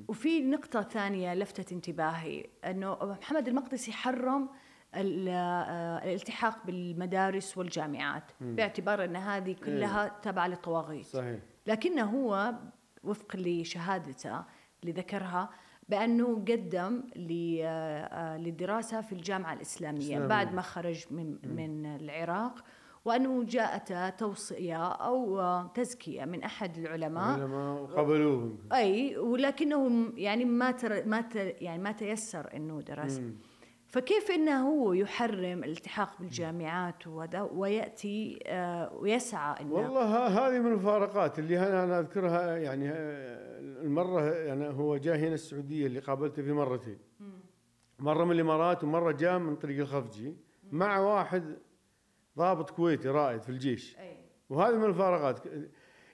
[0.08, 4.48] وفي نقطة ثانية لفتت انتباهي إنه محمد المقدسي حرم
[4.94, 11.06] آه، الالتحاق بالمدارس والجامعات باعتبار إن هذه كلها تابعة للطواغيت.
[11.06, 11.40] صحيح.
[11.66, 12.54] لكنه هو
[13.04, 14.44] وفق لشهادته
[14.82, 15.50] اللي ذكرها
[15.90, 20.26] بأنه قدم ل- آه، للدراسه في الجامعة الإسلامية إسلامية.
[20.26, 22.64] بعد ما خرج من من العراق
[23.04, 30.44] وأنه جاءته توصية أو آه، تزكية من أحد العلماء العلماء قبلوه أي ولكنه م- يعني
[30.44, 33.34] ما تر ما ت يعني ما تيسر إنه درس مم.
[33.90, 41.38] فكيف إنه هو يحرم الالتحاق بالجامعات وهذا ويأتي آه ويسعى انه والله هذه من الفارقات
[41.38, 46.52] اللي أنا أنا أذكرها يعني آه، المرة يعني هو جاء هنا السعودية اللي قابلته في
[46.52, 46.98] مرتين.
[47.98, 50.36] مرة من الإمارات ومرة جاء من طريق الخفجي
[50.72, 51.58] مع واحد
[52.38, 53.96] ضابط كويتي رائد في الجيش.
[54.50, 55.40] وهذه من الفارقات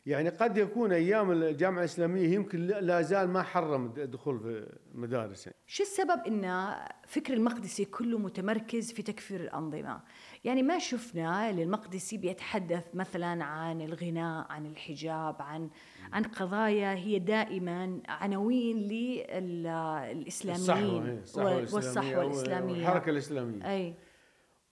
[0.06, 5.58] يعني قد يكون أيام الجامعة الإسلامية يمكن لا- زال ما حرم الدخول في المدارس يعني.
[5.66, 6.74] شو السبب إن
[7.06, 10.00] فكر المقدسي كله متمركز في تكفير الأنظمة؟
[10.44, 15.70] يعني ما شفنا للمقدسي بيتحدث مثلا عن الغناء، عن الحجاب، عن
[16.12, 23.94] عن قضايا هي دائما عناوين للاسلاميين الصحوة إيه، الصحوة والصحوة الإسلامية والحركة الإسلامية أي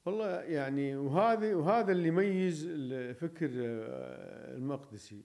[0.07, 5.23] والله يعني وهذه وهذا اللي يميز الفكر آه، المقدسي.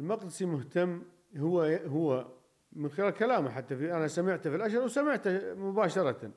[0.00, 1.02] المقدسي مهتم
[1.36, 2.26] هو هو
[2.72, 6.30] من خلال كلامه حتى في أنا سمعته في الأشهر وسمعته مباشرة.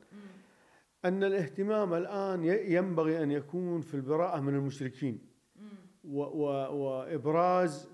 [1.06, 5.20] أن الاهتمام الآن ينبغي أن يكون في البراءة من المشركين.
[6.04, 6.44] و و
[6.76, 7.90] وإبراز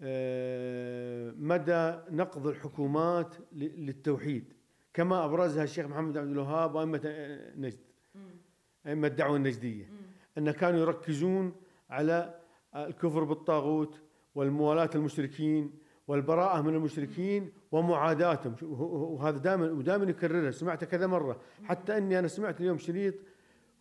[0.00, 4.52] آه، مدى نقض الحكومات للتوحيد.
[4.94, 7.00] كما أبرزها الشيخ محمد عبد الوهاب وائمه
[7.56, 7.91] نجد.
[8.86, 9.90] أئمة الدعوة النجدية.
[10.38, 11.52] أن كانوا يركزون
[11.90, 12.34] على
[12.76, 14.00] الكفر بالطاغوت
[14.34, 15.72] والموالاة المشركين
[16.08, 18.56] والبراءة من المشركين ومعاداتهم.
[18.62, 20.50] وهذا دائما ودائما يكررها.
[20.50, 21.40] سمعته كذا مرة.
[21.64, 23.14] حتى إني أنا سمعت اليوم شريط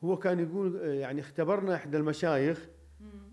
[0.03, 2.69] هو كان يقول يعني اختبرنا إحدى المشايخ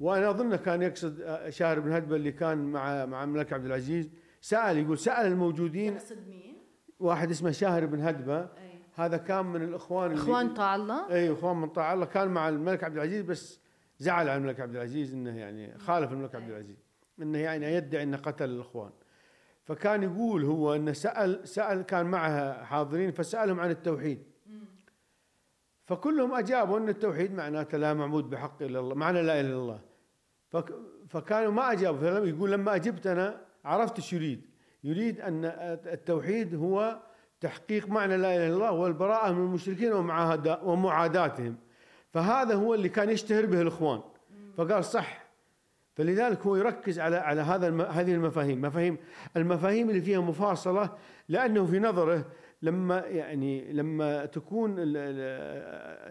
[0.00, 4.10] وأنا اظنه كان يقصد آه، شاهر بن هدبه اللي كان مع مع الملك عبد العزيز
[4.40, 6.54] سأل يقول سأل الموجودين يقصد مين؟
[6.98, 8.48] واحد اسمه شاهر بن هدبة.
[8.98, 12.06] هذا كان من الإخوان إخوان طاع الله؟ اي إخوان من طاع الله.
[12.06, 13.60] كان مع الملك عبد العزيز بس
[13.98, 16.76] زعل على الملك عبد العزيز إنه يعني خالف الملك عبد العزيز.
[17.22, 18.90] إنه يعني يدعي إنه قتل الإخوان.
[19.64, 24.22] فكان يقول هو إنه سأل سأل كان معها حاضرين فسألهم عن التوحيد.
[25.84, 29.80] فكلهم أجابوا إن التوحيد معناته لا معبود بحق إلا الله معنى لا إله إلا الله.
[31.08, 32.00] فكانوا ما أجابوا.
[32.00, 34.42] فلما يقول لما اجبت أنا عرفت إيش يريد.
[34.84, 35.44] يريد أن
[35.86, 37.07] التوحيد هو
[37.40, 39.92] تحقيق معنى لا إله إلا الله والبراءة من المشركين
[40.62, 41.56] ومعاداتهم.
[42.10, 44.00] فهذا هو اللي كان يشتهر به الإخوان.
[44.56, 45.28] فقال صح.
[45.94, 48.60] فلذلك هو يركز على على هذا هذه المفاهيم.
[48.60, 48.96] مفاهيم
[49.36, 50.90] المفاهيم اللي فيها مفاصلة
[51.28, 52.24] لأنه في نظره
[52.62, 54.78] لما يعني لما تكون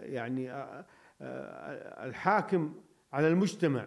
[0.02, 0.52] يعني
[2.04, 2.74] الحاكم
[3.12, 3.86] على المجتمع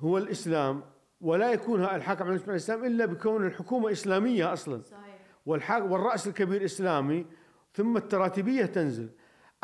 [0.00, 0.82] هو الإسلام
[1.20, 4.82] ولا يكون الحاكم على المجتمع الإسلام إلا بكون الحكومة إسلامية أصلا.
[4.82, 5.09] صحيح.
[5.82, 7.26] والرأس الكبير إسلامي
[7.72, 9.10] ثم التراتبية تنزل.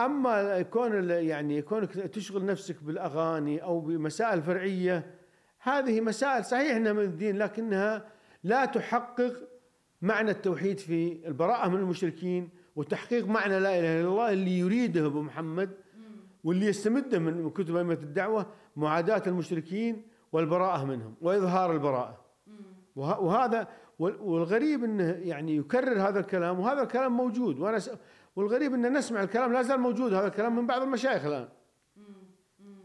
[0.01, 5.15] أما كون يعني كونك تشغل نفسك بالأغاني أو بمسائل فرعية
[5.61, 8.07] هذه مسائل صحيح إنها من الدين لكنها
[8.45, 9.49] لا تحقق
[10.03, 15.23] معنى التوحيد في البراءة من المشركين وتحقيق معنى لا إله إلا الله اللي يريده أبو
[15.23, 15.71] محمد
[16.45, 18.47] واللي يستمده من كتب أئمة الدعوة
[18.77, 22.25] معاداة المشركين والبراءة منهم وإظهار البراءة.
[22.97, 27.79] وهذا والغريب إنه يعني يكرر هذا الكلام وهذا الكلام موجود وأنا
[28.37, 31.49] والغريب ان نسمع الكلام لا زال موجود هذا الكلام من بعض المشايخ الآن.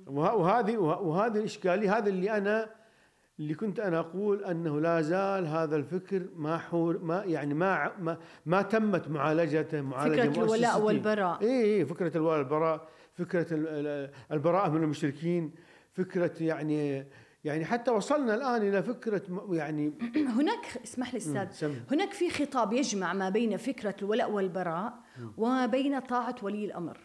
[0.08, 2.70] وهذه وهذه الإشكالية هذا اللي أنا
[3.40, 8.18] اللي كنت أنا أقول أنه لا زال هذا الفكر ما حور ما يعني ما ما,
[8.46, 11.42] ما تمت معالجته معالجة فكرة الولاء والبراء.
[11.42, 13.46] اي اي فكرة الولاء والبراء فكرة
[14.32, 15.52] البراءة من المشركين
[15.94, 17.08] فكرة يعني
[17.44, 19.94] يعني حتى وصلنا الآن إلى فكرة يعني
[20.40, 21.74] هناك اسمح لي أستاذ.
[21.92, 24.94] هناك في خطاب يجمع ما بين فكرة الولاء والبراء
[25.38, 26.98] وما بين طاعة ولي الأمر.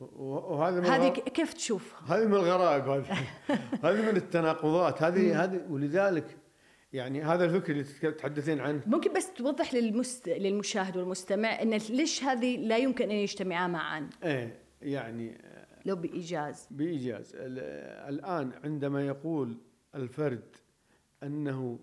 [0.00, 3.18] وهذا هذه كيف تشوفها؟ هذه من الغرائب هذه.
[3.84, 5.02] هذه من التناقضات.
[5.02, 6.38] هذه هذه ولذلك
[6.92, 8.82] يعني هذا الفكر اللي تتحدثين عنه.
[8.86, 10.28] ممكن بس توضح للمست...
[10.28, 15.38] للمشاهد والمستمع إن ليش هذه لا يمكن أن يجتمعا معا؟ إيه يعني
[15.84, 16.68] لو بإيجاز.
[16.70, 17.32] بإيجاز.
[17.34, 19.56] الآن عندما يقول
[19.94, 20.56] الفرد
[21.22, 21.78] أنه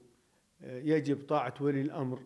[0.63, 2.19] يجب طاعة ولي الأمر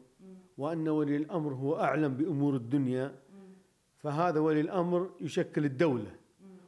[0.58, 3.16] وأن ولي الأمر هو أعلم بأمور الدنيا
[3.98, 6.16] فهذا ولي الأمر يشكل الدولة.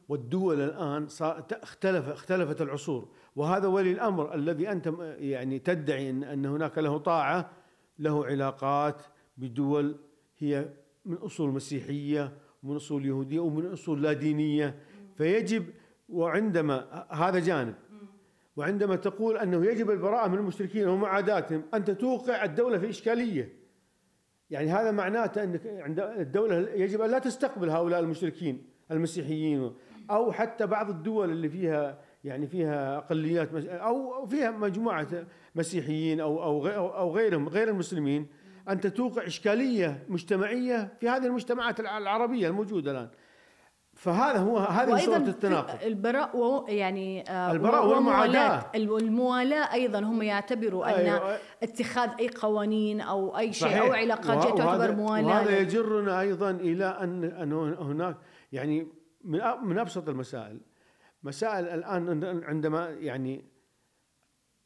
[0.08, 1.06] والدول الآن
[1.52, 3.08] اختلف اختلفت العصور.
[3.36, 7.50] وهذا ولي الأمر الذي أنت يعني تدعي أن, أن هناك له طاعة
[7.98, 9.02] له علاقات
[9.36, 9.96] بدول
[10.38, 10.68] هي
[11.04, 14.78] من أصول مسيحية ومن أصول يهودية ومن أصول لا دينية
[15.18, 15.64] فيجب
[16.08, 17.74] وعندما هذا جانب.
[18.56, 23.52] وعندما تقول أنه يجب البراءة من المشركين ومعاداتهم أنت توقع الدولة في إشكالية.
[24.50, 29.72] يعني هذا معناته أنك عند الدولة يجب أن لا تستقبل هؤلاء المشركين المسيحيين
[30.10, 36.68] أو حتى بعض الدول اللي فيها يعني فيها أقليات أو فيها مجموعة مسيحيين أو أو
[36.68, 38.26] أو غيرهم غير المسلمين.
[38.68, 43.08] أنت توقع إشكالية مجتمعية في هذه المجتمعات العربية الموجودة الآن.
[43.98, 51.06] فهذا هو هذه صورة التناقض البراء يعني آه، البراء والمعاداة الموالاة أيضا هم يعتبروا أن
[51.06, 51.38] أيوة.
[51.62, 53.82] اتخاذ أي قوانين أو أي شيء صحيح.
[53.82, 54.58] أو علاقات.
[54.58, 58.16] تعتبر موالاة وهذا يجرنا أيضا إلى أن أن هناك
[58.52, 58.88] يعني
[59.24, 60.60] من من أبسط المسائل
[61.22, 63.44] مسائل الآن عندما يعني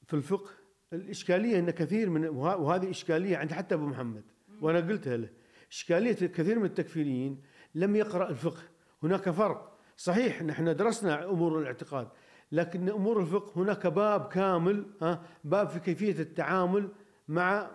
[0.07, 0.51] في الفقه
[0.93, 4.25] الإشكالية أن كثير من وهذه إشكالية عند حتى أبو محمد
[4.61, 5.29] وأنا قلتها له
[5.71, 7.43] إشكالية كثير من التكفيريين
[7.75, 8.72] لم يقرأ الفقه
[9.03, 9.79] هناك فرق.
[9.97, 12.09] صحيح نحن درسنا أمور الاعتقاد
[12.53, 16.89] لكن أمور الفقه هناك باب كامل ها باب في كيفية التعامل
[17.29, 17.71] مع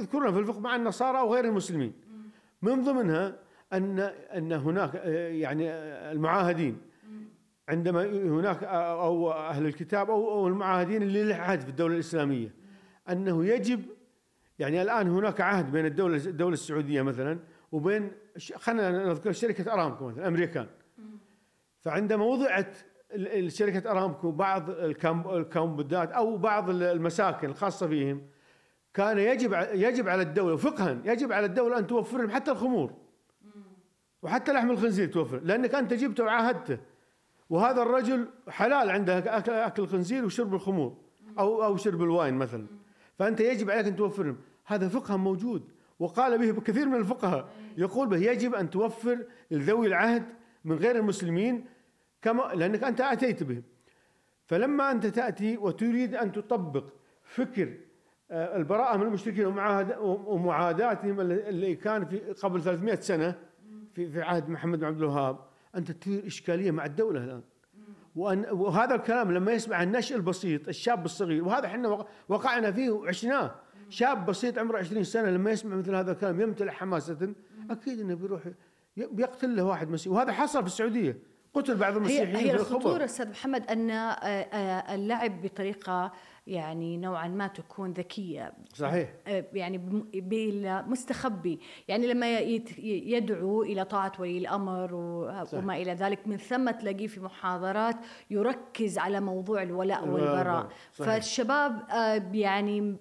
[0.00, 1.92] يذكرون في الفقه مع النصارى وغير المسلمين.
[2.62, 3.38] من ضمنها
[3.72, 4.00] أن
[4.36, 5.70] أن هناك يعني
[6.12, 6.80] المعاهدين.
[7.68, 12.54] عندما هناك أو أهل الكتاب أو المعاهدين اللي له عهد في الدولة الإسلامية.
[13.08, 13.80] أنه يجب
[14.58, 17.38] يعني الآن هناك عهد بين الدولة الدولة السعودية مثلا
[17.72, 18.12] وبين
[18.56, 20.66] خلينا نذكر شركة أرامكو مثلا أمريكان.
[21.80, 22.76] فعندما وضعت
[23.46, 28.22] شركة أرامكو بعض الكامبودات أو بعض المساكن الخاصة فيهم
[28.94, 32.92] كان يجب يجب على الدولة فقها يجب على الدولة أن توفر لهم حتى الخمور.
[34.22, 36.78] وحتى لحم الخنزير توفر لأنك أنت جبته وعاهدته.
[37.50, 40.96] وهذا الرجل حلال عنده اكل أكل الخنزير وشرب الخمور
[41.38, 42.66] أو أو شرب الواين مثلا.
[43.18, 45.70] فأنت يجب عليك أن توفر لهم هذا فقها موجود.
[45.98, 49.18] وقال به كثير من الفقهاء يقول به يجب أن توفر
[49.50, 50.24] لذوي العهد
[50.64, 51.64] من غير المسلمين
[52.22, 53.62] كما لأنك أنت أتيت به.
[54.46, 56.84] فلما أنت تأتي وتريد أن تطبق
[57.22, 57.74] فكر
[58.30, 59.46] آه، البراءة من المشركين
[60.00, 63.34] ومعاداتهم اللي كان في قبل 300 سنة
[63.94, 65.38] في في عهد محمد بن عبد الوهاب
[65.74, 67.42] أنت تثير إشكالية مع الدولة الآن.
[68.16, 73.54] وأن وهذا الكلام لما يسمع النشء البسيط الشاب الصغير وهذا إحنا وقعنا فيه وعشناه.
[73.92, 77.34] شاب بسيط عمره 20 سنة لما يسمع مثل هذا الكلام يمتلئ حماسة
[77.70, 78.42] أكيد إنه بيروح
[78.96, 81.18] بيقتل له واحد مسيحي وهذا حصل في السعودية.
[81.54, 86.12] قتل بعض المسيحيين هي, هي الخطورة أستاذ محمد أن آه، آه، اللعب بطريقة
[86.46, 89.78] يعني نوعا ما تكون ذكية صحيح آه، يعني
[90.86, 92.38] مستخبي يعني لما
[92.78, 94.94] يدعو إلى طاعة ولي الأمر
[95.52, 97.96] وما إلى ذلك من ثم تلاقيه في محاضرات
[98.30, 100.68] يركز على موضوع الولاء والبراء.
[100.92, 101.82] فالشباب
[102.34, 102.96] يعني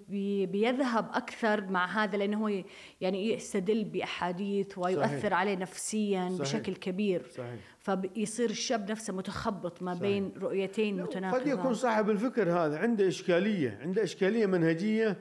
[0.45, 2.63] بيذهب أكثر مع هذا لأنه هو
[3.01, 5.33] يعني يستدل بأحاديث ويؤثر صحيح.
[5.33, 6.41] عليه نفسيا صحيح.
[6.41, 7.59] بشكل كبير صحيح.
[7.81, 10.43] فيصير الشاب نفسه متخبط ما بين صحيح.
[10.43, 15.17] رؤيتين متناقضات قد يكون صاحب الفكر هذا عنده إشكالية عنده إشكالية منهجية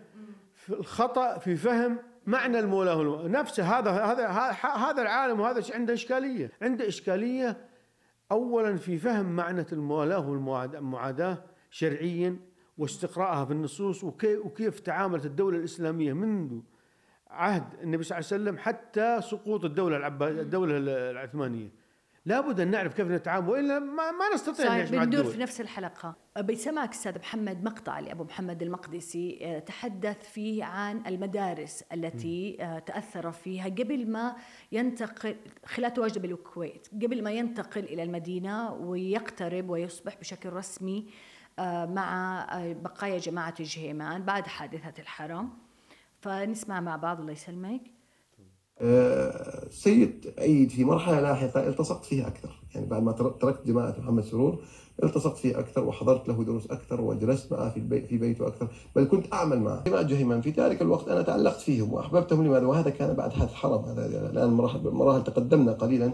[0.55, 4.29] في الخطأ في فهم معنى المولاه نفسه هذا هذا
[4.77, 6.51] هذا العالم وهذا عنده إشكالية.
[6.63, 7.57] عنده إشكالية
[8.33, 12.37] اولا في فهم معنى المولاه والمعاداه شرعيا
[12.79, 16.61] واستقراءها في النصوص وكيف تعاملت الدولة الإسلامية منذ
[17.31, 20.77] عهد النبي صلى الله عليه وسلم حتى سقوط الدولة الدولة
[21.11, 21.80] العثمانية.
[22.27, 25.25] لابد أن نعرف كيف نتعامل وإلا ما, ما نستطيع أن نعيش مع الدول.
[25.25, 26.15] في نفس الحلقة.
[26.39, 32.63] بيسمعك أستاذ محمد مقطع لأبو محمد المقدسي آه، تحدث فيه عن المدارس التي م.
[32.63, 34.37] آه، تأثر فيها قبل ما
[34.73, 41.07] ينتقل خلال تواجده بالكويت قبل ما ينتقل إلى المدينة ويقترب ويصبح بشكل رسمي
[41.59, 42.47] آه، مع
[42.83, 45.51] بقايا جماعة الجهيمان بعد حادثة الحرم.
[46.21, 48.00] فنسمع مع بعض الله يسلمك.
[49.71, 52.49] سيد أيد في مرحلة لاحقة التصقت فيها أكثر.
[52.75, 54.59] يعني بعد ما تركت جماعة محمد سرور
[55.05, 59.05] التصقت فيه أكثر وحضرت له دروس أكثر وجلست معه في البيت في بيته أكثر بل
[59.05, 59.85] كنت أعمل معه.
[59.85, 63.85] جماعة جهيمان في ذلك الوقت أنا تعلقت فيهم وأحببتهم لماذا؟ وهذا كان بعد حادث الحرم
[63.85, 66.13] هذا الآن مراحل, مراحل تقدمنا قليلا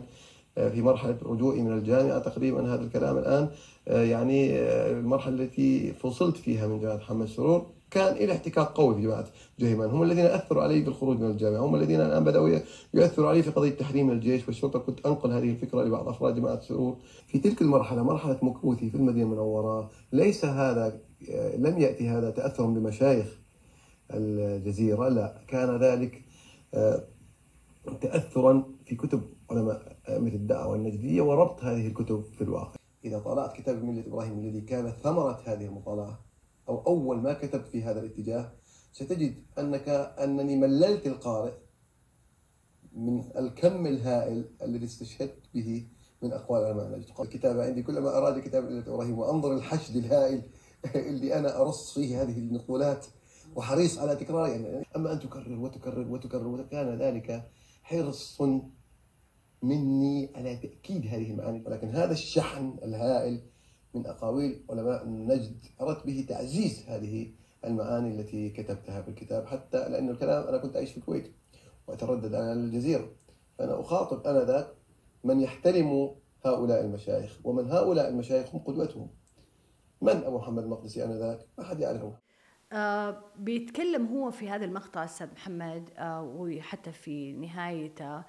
[0.59, 3.49] آه، في مرحلة رجوعي من الجامعة تقريبا هذا الكلام الآن.
[3.89, 8.95] آه، يعني آه، المرحلة التي فصلت فيها من جامعة محمد سرور كان إلى احتكاك قوي
[8.95, 9.27] في جماعة
[9.59, 9.91] جهيمان.
[9.91, 11.61] هم الذين أثروا علي بالخروج من الجامعة.
[11.61, 12.59] هم الذين الآن بدأوا
[12.95, 14.47] يؤثروا علي في قضية تحريم الجيش.
[14.47, 18.97] والشرطة كنت أنقل هذه الفكرة لبعض أفراد جماعة سرور في تلك المرحلة مرحلة مكوثي في
[18.97, 21.01] المدينة المنورة ليس هذا
[21.57, 23.39] لم يأتي هذا تأثرا بمشايخ
[24.11, 25.41] الجزيرة لا.
[25.49, 26.23] كان ذلك
[26.75, 27.05] آه،
[28.01, 32.77] تأثرا في كتب علماء مثل الدعوة النجدية وربط هذه الكتب في الواقع.
[33.05, 36.26] إذا طالعت كتاب ملة إبراهيم الذي كان ثمرة هذه المطالعة
[36.69, 38.53] أو أول ما كتبت في هذا الاتجاه
[38.93, 41.53] ستجد أنك أنني مللت القارئ
[42.93, 45.87] من الكم الهائل الذي استشهدت به
[46.23, 50.43] من أقوال العلماء نجد الكتابة عندي كلما أراد كتاب ملة إبراهيم وأنظر الحشد الهائل
[51.11, 53.07] اللي أنا أرص فيه هذه النقولات
[53.57, 57.51] وحريص على تكرارها يعني أما أن تكرر وتكرر وتكرر وكان ذلك
[57.83, 58.41] حرص
[59.63, 61.63] مني على تأكيد هذه المعاني.
[61.67, 63.41] ولكن هذا الشحن الهائل
[63.97, 67.33] من أقاويل علماء النجد أردت به تعزيز هذه
[67.65, 71.33] المعاني التي كتبتها في الكتاب حتى لأن الكلام أنا كنت أعيش في الكويت
[71.87, 73.09] وأتردد على الجزيرة.
[73.59, 74.67] فأنا أخاطب أنا ذاك
[75.25, 76.11] من يحترم
[76.45, 79.11] هؤلاء المشايخ ومن هؤلاء المشايخ هم قدوتهم.
[80.03, 82.13] من أبو محمد المقدسي آنذاك؟ ما حد يعرفه.
[82.73, 88.25] آه بيتكلم هو في هذا المقطع أستاذ محمد آه وحتى في نهايته.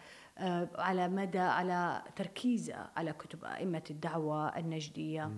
[0.76, 5.32] على مدى على تركيزه على كتب أئمة الدعوة النجدية.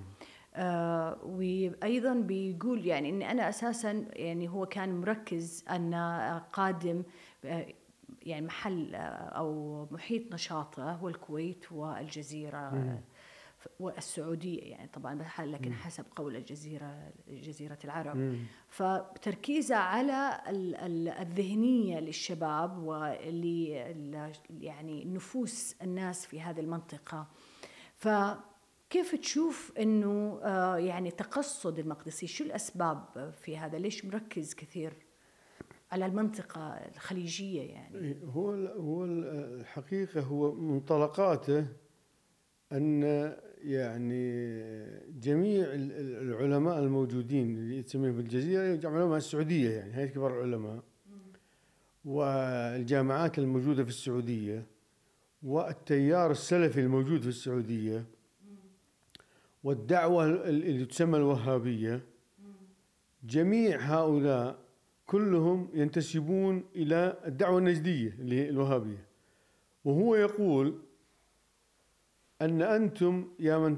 [0.55, 5.93] آه وأيضا بيقول يعني إن أنا أساسا يعني هو كان مركز أن
[6.53, 7.03] قادم
[7.45, 7.65] آه
[8.21, 12.99] يعني محل آه، أو محيط نشاطه هو الكويت والجزيرة.
[13.59, 13.85] مم.
[13.85, 18.15] والسعودية يعني طبعا لكن حسب قول الجزيرة جزيره العرب.
[18.15, 18.37] مم.
[18.67, 20.41] فتركيزه على
[21.21, 23.55] الذهنية للشباب ول
[24.49, 27.27] يعني نفوس الناس في هذه المنطقة.
[27.95, 34.93] فكيف تشوف إنه آه، يعني تقصد المقدسي؟ شو الأسباب في هذا؟ ليش مركز كثير
[35.91, 41.65] على المنطقة الخليجية يعني؟ إيه، هو هو الحقيقة هو منطلقاته
[42.71, 43.03] أن
[43.63, 44.43] يعني
[45.21, 50.83] جميع العلماء الموجودين اللي تسميهم في الجزيرة علماء السعودية يعني هاي كبار العلماء.
[52.05, 54.65] والجامعات الموجودة في السعودية
[55.43, 58.05] والتيار السلفي الموجود في السعودية
[59.63, 62.01] والدعوة اللي تسمى الوهابية.
[63.23, 64.59] جميع هؤلاء
[65.05, 69.05] كلهم ينتسبون إلى الدعوة النجدية اللي هي الوهابية.
[69.85, 70.79] وهو يقول
[72.41, 73.77] أن أنتم يا من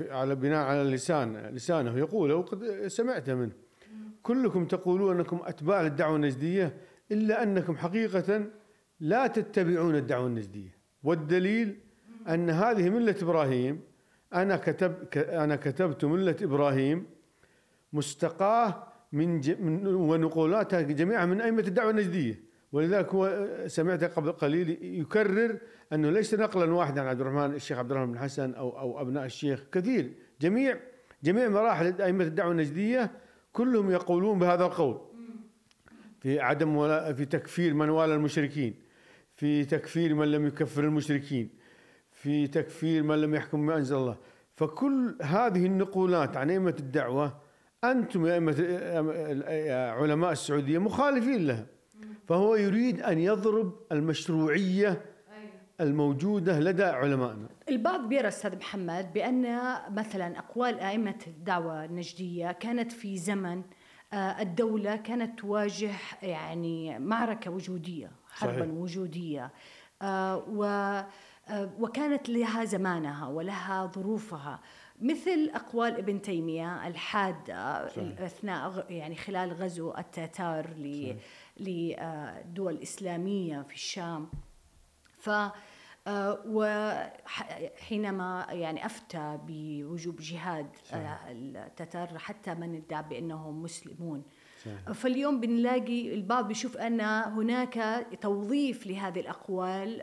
[0.00, 3.52] على بناء على لسان لسانه يقول وقد سمعت منه.
[4.22, 6.76] كلكم تقولون أنكم أتباع للدعوة النجدية
[7.12, 8.44] إلا أنكم حقيقة
[9.00, 10.76] لا تتبعون الدعوة النجدية.
[11.02, 11.78] والدليل
[12.28, 13.80] أن هذه ملة إبراهيم
[14.34, 17.06] أنا كتب أنا كتبت ملة إبراهيم
[17.92, 22.45] مستقاة من, من ونقولاتها جميعها من أئمة الدعوة النجدية.
[22.72, 25.58] ولذلك هو سمعت قبل قليل يكرر
[25.92, 29.24] أنه ليس نقلا واحدا عن عبد الرحمن الشيخ عبد الرحمن بن حسن أو أو أبناء
[29.24, 30.76] الشيخ كثير جميع
[31.24, 33.10] جميع مراحل أئمة الدعوة النجدية
[33.52, 35.00] كلهم يقولون بهذا القول.
[36.20, 38.74] في عدم ولا في تكفير من والى المشركين
[39.36, 41.48] في تكفير من لم يكفر المشركين
[42.12, 44.16] في تكفير من لم يحكم بما أنزل الله.
[44.56, 47.40] فكل هذه النقولات عن أئمة الدعوة
[47.84, 48.54] أنتم يا أئمة
[50.00, 51.66] علماء السعودية مخالفين لها.
[52.28, 55.02] فهو يريد أن يضرب المشروعية
[55.80, 57.48] الموجودة لدى علمائنا.
[57.68, 59.42] البعض بيرى أستاذ محمد بأن
[59.90, 63.62] مثلا أقوال أئمة الدعوة النجدية كانت في زمن
[64.12, 65.90] آه، الدولة كانت تواجه
[66.22, 68.70] يعني معركة وجودية حربا صحيح.
[68.70, 69.52] وجودية
[70.02, 70.64] آه، و
[71.48, 74.60] آه، وكانت لها زمانها ولها ظروفها
[75.00, 78.20] مثل أقوال ابن تيمية الحادة صحيح.
[78.20, 80.66] أثناء يعني خلال غزو التتار
[81.56, 84.30] للدول الاسلاميه في الشام
[85.18, 85.30] ف
[87.26, 91.20] وحينما يعني أفتى بوجوب جهاد صحيح.
[91.30, 94.22] التتار حتى من ادعى بأنهم مسلمون
[94.64, 94.92] صحيح.
[94.92, 100.02] فاليوم بنلاقي البعض بيشوف أن هناك توظيف لهذه الأقوال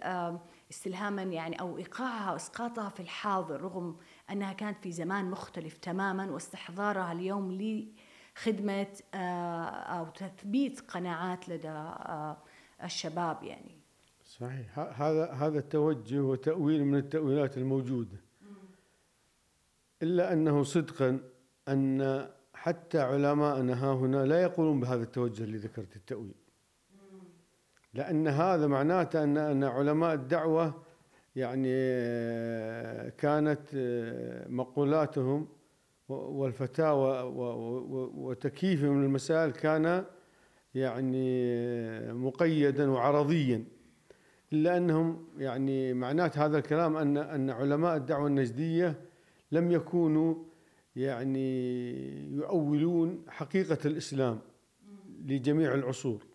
[0.71, 3.97] استلهاما يعني أو إيقاعها وإسقاطها في الحاضر رغم
[4.31, 8.87] أنها كانت في زمان مختلف تماما واستحضارها اليوم لخدمة
[9.87, 11.91] أو تثبيت قناعات لدى
[12.83, 13.77] الشباب يعني.
[14.25, 14.79] صحيح.
[14.79, 18.17] هذا هذا التوجه وتأويل من التأويلات الموجودة.
[20.01, 21.19] إلا أنه صدقا
[21.67, 26.35] أن حتى علماءنا ها هنا لا يقولون بهذا التوجه اللي ذكرت التأويل.
[27.93, 30.83] لأن هذا معناته أن أن علماء الدعوة
[31.35, 31.73] يعني
[33.11, 33.61] كانت
[34.49, 35.47] مقولاتهم
[36.09, 37.31] والفتاوى
[38.15, 40.05] وتكييفهم للمسائل كان
[40.75, 43.63] يعني مقيدا وعرضيا.
[44.53, 49.01] إلا أنهم يعني معنات هذا الكلام أن أن علماء الدعوة النجدية
[49.51, 50.35] لم يكونوا
[50.95, 51.49] يعني
[52.35, 54.39] يؤولون حقيقة الإسلام
[55.25, 56.32] لجميع العصور.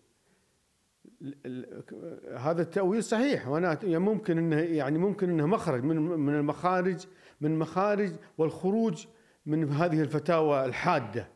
[2.37, 7.05] هذا التأويل صحيح وأنا يعني ممكن إنه يعني ممكن إنه مخرج من من المخارج
[7.41, 9.05] من مخارج والخروج
[9.45, 11.27] من هذه الفتاوى الحادة.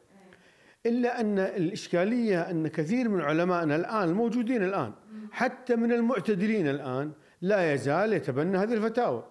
[0.85, 4.93] إلا أن الإشكالية أن كثير من علمائنا الآن الموجودين الآن
[5.31, 7.11] حتى من المعتدلين الآن
[7.41, 9.27] لا يزال يتبنى هذه الفتاوى.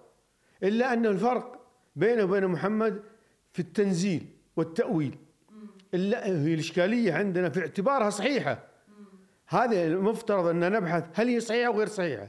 [0.63, 1.59] إلا أن الفرق
[1.95, 3.01] بينه وبين محمد
[3.53, 4.25] في التنزيل
[4.55, 5.17] والتأويل.
[5.93, 8.72] إلا هي الإشكالية عندنا في اعتبارها صحيحة.
[9.47, 12.27] هذه المفترض أن نبحث هل هي صحيحة أو غير صحيحة.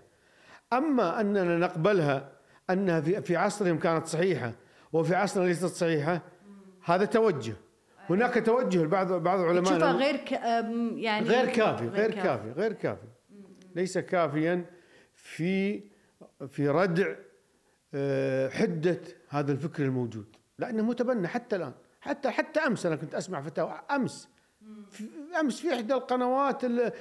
[0.72, 2.32] أما أننا نقبلها
[2.70, 4.52] أنها في في عصرهم كانت صحيحة
[4.92, 6.22] وفي عصرنا ليست صحيحة
[6.84, 7.54] هذا توجه.
[8.10, 10.32] هناك توجه لبعض بعض العلماء غير ك...
[10.32, 12.50] يعني غير كافي غير كافي.
[12.50, 13.06] غير كافي.
[13.74, 14.64] ليس كافيا
[15.14, 15.82] في
[16.48, 17.14] في ردع
[17.94, 20.36] آه، حدة هذا الفكر الموجود.
[20.58, 21.72] لأنه متبنى حتى الآن.
[22.00, 24.28] حتى حتى أمس أنا كنت أسمع فتاوى أمس
[25.40, 26.92] أمس في إحدى القنوات آه،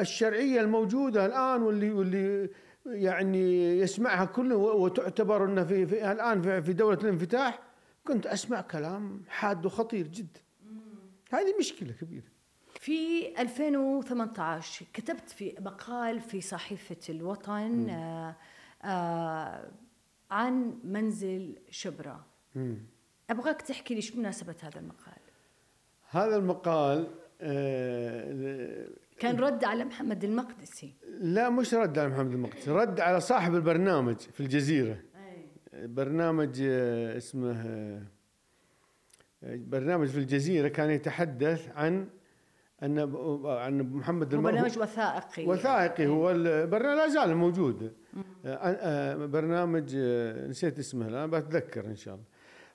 [0.00, 2.50] الشرعية الموجودة الآن واللي واللي
[2.86, 7.62] يعني يسمعها كل وتعتبر إنه في, في الآن في دولة الانفتاح
[8.06, 10.40] كنت أسمع كلام حاد وخطير جدا
[11.32, 12.24] هذه مشكلة كبيرة.
[12.80, 18.36] في 2018 كتبت في مقال في صحيفة الوطن آه
[18.82, 19.70] آه
[20.30, 22.24] عن منزل شبرا.
[22.54, 22.78] مم.
[23.30, 25.15] أبغاك تحكي لي شو مناسبة هذا المقال؟
[26.16, 27.06] هذا المقال
[27.40, 28.86] آه
[29.18, 30.94] كان رد على محمد المقدسي.
[31.20, 34.96] لا مش رد على محمد المقدسي رد على صاحب البرنامج في الجزيرة.
[35.16, 35.86] أي.
[35.86, 38.02] برنامج آه اسمه آه
[39.42, 42.08] برنامج في الجزيرة كان يتحدث عن
[42.82, 42.98] أن
[43.44, 45.46] عن محمد هو برنامج وثائقي.
[45.46, 47.92] وثائقي هو البرنامج لا زال موجود.
[49.30, 49.96] برنامج
[50.48, 52.26] نسيت اسمه الآن بتذكر إن شاء الله.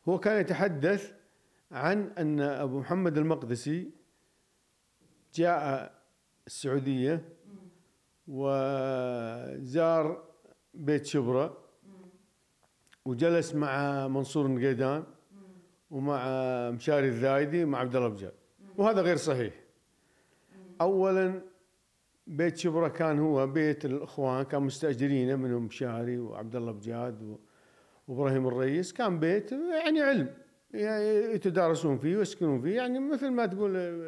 [0.09, 1.13] هو كان يتحدث
[1.71, 3.91] عن أن أبو محمد المقدسي
[5.33, 5.91] جاء
[6.47, 7.29] السعودية
[8.27, 10.23] وزار
[10.73, 11.57] بيت شبرا
[13.05, 15.03] وجلس مع منصور النقيدان
[15.91, 16.25] ومع
[16.69, 18.33] مشاري الذايدي ومع عبد الله بجاد
[18.77, 19.53] وهذا غير صحيح.
[20.81, 21.41] اولا
[22.27, 27.37] بيت شبرا كان هو بيت الإخوان كان مستاجرينه منهم مشاري وعبد الله بجاد
[28.07, 28.93] وإبراهيم الرئيس.
[28.93, 30.33] كان بيت يعني علم.
[30.73, 34.01] يتدارسون فيه ويسكنون فيه يعني مثل ما تقول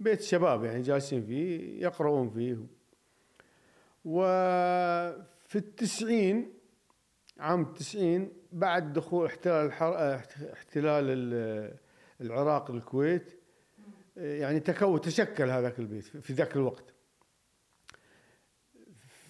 [0.00, 2.56] بيت شباب يعني جالسين فيه يقرؤون فيه.
[4.04, 6.52] وفي التسعين
[7.38, 9.70] عام التسعين بعد دخول احتلال
[10.52, 11.04] احتلال
[12.20, 13.40] العراق الكويت
[14.16, 16.94] يعني تكون تشكل هذاك البيت في ذاك الوقت.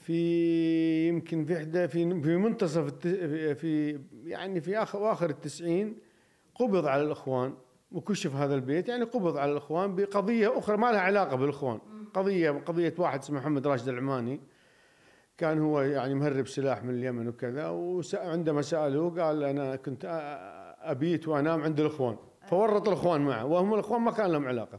[0.05, 3.07] في يمكن في إحدى في في منتصف
[3.55, 5.99] في يعني في اخر اخر التسعين
[6.55, 7.55] قبض على الإخوان
[7.93, 11.79] وكشف هذا البيت يعني قبض على الإخوان بقضية أخرى ما لها علاقة بالإخوان.
[12.15, 14.41] قضية قضية واحد اسمه محمد راشد العماني
[15.39, 20.05] كان هو يعني مهرب سلاح من اليمن وكذا وعندما سألوه قال أنا كنت
[20.81, 22.17] أبيت وأنام عند الإخوان.
[22.47, 24.79] فورط الإخوان معه وهم الإخوان ما كان لهم علاقة.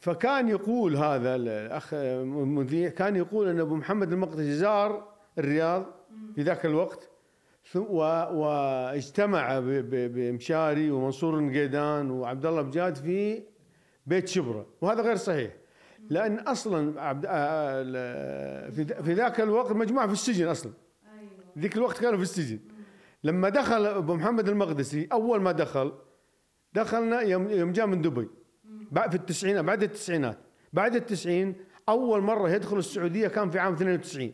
[0.00, 5.08] فكان يقول هذا الأخ المذيع كان يقول أن أبو محمد المقدسي زار
[5.38, 5.86] الرياض
[6.34, 7.09] في ذاك الوقت
[7.76, 9.60] واجتمع
[9.90, 13.42] بمشاري ومنصور النقيدان وعبد الله بجاد في
[14.06, 14.66] بيت شبرا.
[14.80, 15.52] وهذا غير صحيح.
[16.10, 18.70] لأن أصلا عبد آه،
[19.02, 20.72] في ذاك الوقت مجموعة في السجن أصلا.
[21.18, 21.30] أيوة.
[21.58, 22.58] ذيك الوقت كانوا في السجن.
[23.24, 25.92] لما دخل أبو محمد المقدسي أول ما دخل
[26.72, 28.28] دخلنا يوم جاء من دبي.
[28.90, 30.38] بعد في التسعينات بعد التسعينات.
[30.72, 31.54] بعد التسعين
[31.88, 34.32] أول مرة يدخل السعودية كان في عام 92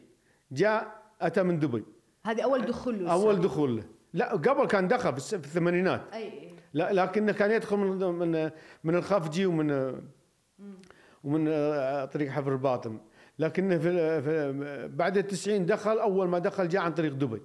[0.53, 1.85] جاء أتى من دبي.
[2.27, 3.77] هذه أول دخول له أول دخول.
[3.77, 6.01] له لا قبل كان دخل في الثمانينات.
[6.15, 8.51] أي لا لكنه كان يدخل من من
[8.85, 9.95] من الخفجي ومن
[11.25, 12.99] ومن آه، طريق حفر الباطن.
[13.39, 17.43] لكنه في بعد التسعين دخل أول ما دخل جاء عن طريق دبي.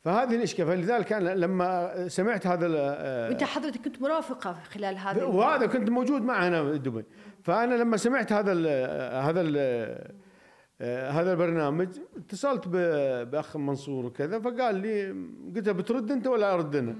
[0.00, 0.66] فهذه الإشكال.
[0.66, 6.22] فلذلك أنا لما سمعت هذا آه، انت حضرتك كنت مرافقة خلال هذا وهذا كنت موجود
[6.22, 7.04] معنا دبي.
[7.42, 8.66] فأنا لما سمعت هذا ال
[9.24, 10.14] هذا ال
[10.80, 15.10] آه، هذا البرنامج اتصلت بأخ منصور وكذا فقال لي
[15.56, 16.96] قلت بترد أنت ولا أرد أنا؟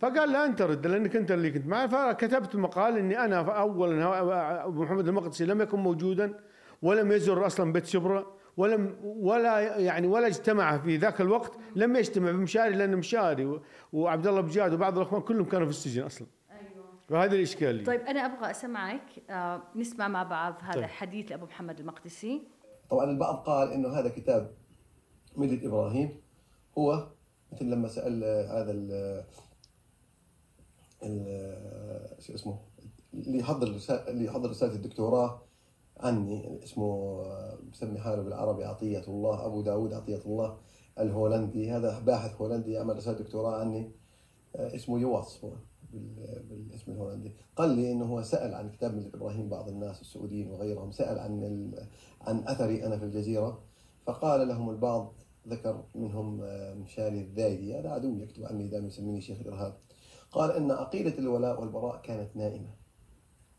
[0.00, 1.88] فقال لا أنت رد لأنك أنت اللي كنت معي.
[1.88, 6.34] فكتبت مقال إني أنا اولا أبو محمد المقدسي لم يكن موجودا
[6.82, 8.26] ولم يزر أصلا بيت شبرا
[8.56, 13.60] ولم ولا يعني ولا اجتمع في ذاك الوقت لم يجتمع بمشاري لأن مشاري
[13.92, 16.26] وعبد الله بجاد وبعض الأخوان كلهم كانوا في السجن أصلا.
[16.50, 16.84] أيوه.
[17.10, 17.84] وهذه الإشكالية.
[17.84, 20.84] طيب أنا أبغى أسمعك آه نسمع مع بعض هذا طيب.
[20.84, 22.53] حديث لأبو محمد المقدسي.
[22.90, 24.50] طبعا البعض قال إنه هذا كتاب
[25.36, 26.20] ملة إبراهيم.
[26.78, 27.06] هو
[27.52, 28.72] مثل لما سأل هذا
[32.18, 32.58] شو اسمه؟
[33.14, 33.76] اللي يحضر
[34.08, 35.42] اللي يحضر رسالة الدكتوراه
[36.00, 37.22] عني اسمه
[37.72, 40.58] بسمي حاله بالعربي عطية الله أبو داود عطية الله
[40.98, 41.70] الهولندي.
[41.70, 43.90] هذا باحث هولندي يعمل رسالة دكتوراه عني
[44.56, 45.44] اسمه يواص
[46.48, 50.90] بالاسم الهولندي قال لي انه هو سال عن كتاب من إبراهيم بعض الناس السعوديين وغيرهم
[50.90, 51.72] سال عن
[52.20, 53.62] عن اثري أنا في الجزيره
[54.06, 55.14] فقال لهم البعض
[55.48, 56.40] ذكر منهم
[56.80, 59.76] مشاري الذايدي هذا عدو يكتب عني دائما يسميني شيخ الارهاب
[60.32, 62.74] قال ان عقيده الولاء والبراء كانت نائمه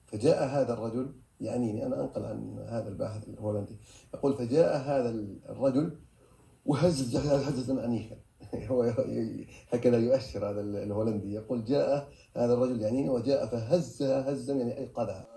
[0.06, 3.78] فجاء هذا الرجل يعنيني أنا أنقل عن هذا الباحث الهولندي
[4.14, 5.10] يقول فجاء هذا
[5.50, 5.98] الرجل
[6.66, 8.24] وهز هزة عنيفا
[8.70, 8.84] هو
[9.74, 11.34] هكذا يؤشر هذا الهولندي.
[11.34, 15.28] يقول جاء هذا الرجل يعنيني وجاء فهزها هزا يعني أيقظها.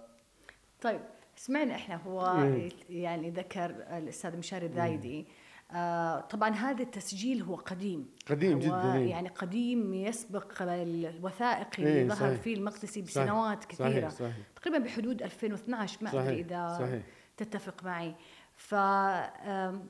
[0.81, 1.01] طيب
[1.37, 1.97] سمعنا إحنا.
[1.97, 2.47] هو
[2.91, 5.27] يعني ذكر الأستاذ مشاري الذايدي
[5.73, 8.11] آه طبعا هذا التسجيل هو قديم.
[8.31, 9.11] قديم جدا إيه.
[9.11, 14.09] يعني قديم يسبق الوثائق اللي إيه ظهر فيه المقدسي بسنوات صحيح كثيرة.
[14.09, 14.31] صحيح.
[14.31, 17.03] صحيح تقريبا بحدود 2012 ما أدري إذا صحيح.
[17.37, 18.11] تتفق معي.
[18.11, 18.38] ف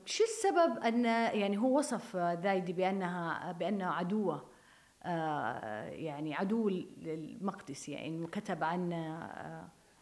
[0.05, 4.49] شو السبب أن يعني هو وصف ذايدي بأنها بانه عدوة؟
[5.03, 8.89] آه، يعني عدو المقدسي يعني كتب عن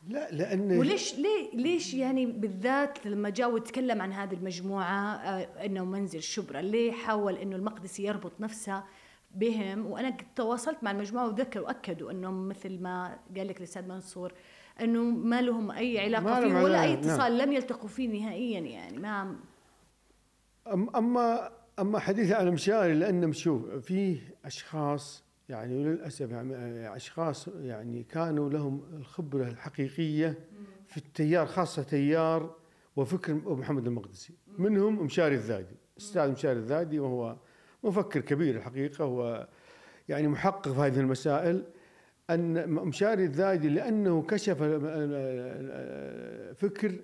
[0.08, 5.86] لا لأن وليش ليه ليش يعني بالذات لما جاء وتكلم عن هذه المجموعة آه، إنه
[5.86, 8.84] منزل شبرا ليه حاول إنه المقدسي يربط نفسه
[9.36, 14.34] بهم؟ وأنا تواصلت مع المجموعة وذكروا وأكدوا إنهم مثل ما قال لك الأستاذ منصور
[14.82, 17.48] إنه ما لهم أي علاقة فيه ولا أي اتصال نعم.
[17.48, 19.36] لم يلتقوا فيه نهائيا يعني ما
[20.96, 28.50] اما أما حديث عن مشاري لأن شوف فيه أشخاص يعني وللاسف يعني أشخاص يعني كانوا
[28.50, 30.38] لهم الخبرة الحقيقية
[30.88, 32.56] في التيار خاصة تيار
[32.96, 34.34] وفكر أبو محمد المقدسي.
[34.58, 37.38] منهم مشاري الذادي أستاذ مشاري الذادي وهو
[37.84, 39.48] مفكر كبير الحقيقة هو
[40.10, 41.64] يعني محقق في هذه المسائل.
[42.30, 44.64] أن مشاري الذادي لأنه كشف
[46.58, 46.96] فكر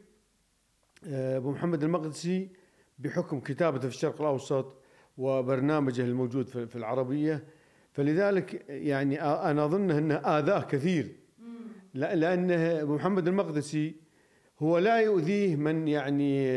[1.07, 2.49] أبو محمد المقدسي
[2.99, 4.81] بحكم كتابته في الشرق الأوسط
[5.17, 7.43] وبرنامجه الموجود في العربية.
[7.91, 11.11] فلذلك يعني أنا أظن انه اذاه كثير.
[11.93, 13.95] لأن أبو محمد المقدسي
[14.59, 16.47] هو لا يؤذيه من يعني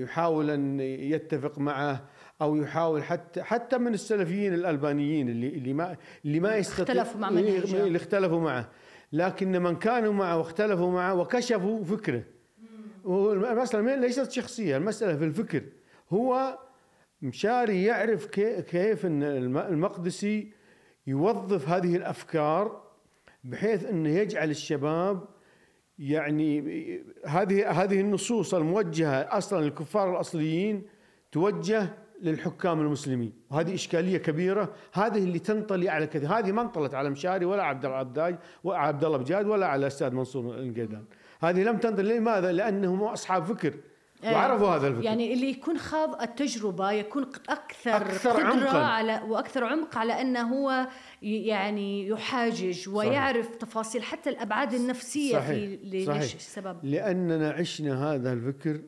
[0.00, 2.04] يحاول أن يتفق معه
[2.42, 7.96] أو يحاول حتى حتى من السلفيين الألبانيين اللي اللي ما اللي ما اختلفوا مع اللي
[7.96, 8.68] اختلفوا معه.
[9.12, 12.22] لكن من كانوا معه واختلفوا معه وكشفوا فكره.
[13.06, 15.62] المسألة ليست شخصية المسألة في الفكر.
[16.10, 16.58] هو
[17.22, 18.26] مشاري يعرف
[18.70, 19.22] كيف إن
[19.56, 20.52] المقدسي
[21.06, 22.82] يوظف هذه الأفكار
[23.44, 25.28] بحيث إنه يجعل الشباب
[25.98, 26.60] يعني
[27.26, 30.82] هذه هذه النصوص الموجهة أصلا للكفار الأصليين
[31.32, 31.88] توجه
[32.22, 33.32] للحكام المسلمين.
[33.50, 34.74] وهذه إشكالية كبيرة.
[34.92, 36.28] هذه اللي تنطلي على كثير.
[36.28, 40.54] هذه ما انطلت على مشاري ولا عبد العبداج وعبد الله بجاد ولا على الأستاذ منصور
[40.54, 41.04] القيدان.
[41.40, 42.18] هذه لم تنطلي.
[42.18, 43.74] لماذا لأنهم أصحاب فكر.
[44.24, 44.32] إيه.
[44.32, 45.04] وعرفوا هذا الفكر.
[45.04, 48.84] يعني اللي يكون خاض التجربة يكون أكثر, أكثر قدرة عمقاً.
[48.84, 50.88] على وأكثر عمق على أنه هو
[51.22, 53.58] يعني يحاجج ويعرف صحيح.
[53.58, 55.46] تفاصيل حتى الأبعاد النفسية صحيح.
[55.46, 56.76] في ليش السبب.
[56.82, 58.80] لأننا عشنا هذا الفكر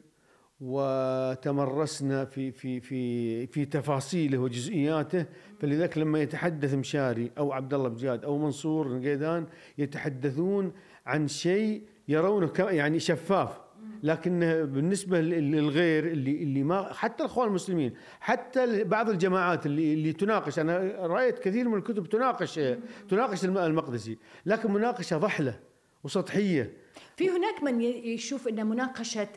[0.61, 5.27] وتمرسنا في في في في تفاصيله وجزئياته.
[5.61, 9.47] فلذلك لما يتحدث مشاري أو عبد الله بجاد أو منصور القيدان
[9.79, 10.73] يتحدثون
[11.07, 13.65] عن شيء يرونه يعني شفاف.
[14.03, 14.41] لكن
[14.75, 20.79] بالنسبة للغير اللي اللي ما حتى الأخوان المسلمين حتى بعض الجماعات اللي اللي تناقش أنا
[21.07, 22.61] رأيت كثير من الكتب تناقش
[23.09, 24.19] تناقش المقدسي.
[24.47, 25.61] لكن مناقشة ضحلة
[26.05, 26.84] وسطحية.
[27.17, 29.29] في هناك من يشوف إن مناقشة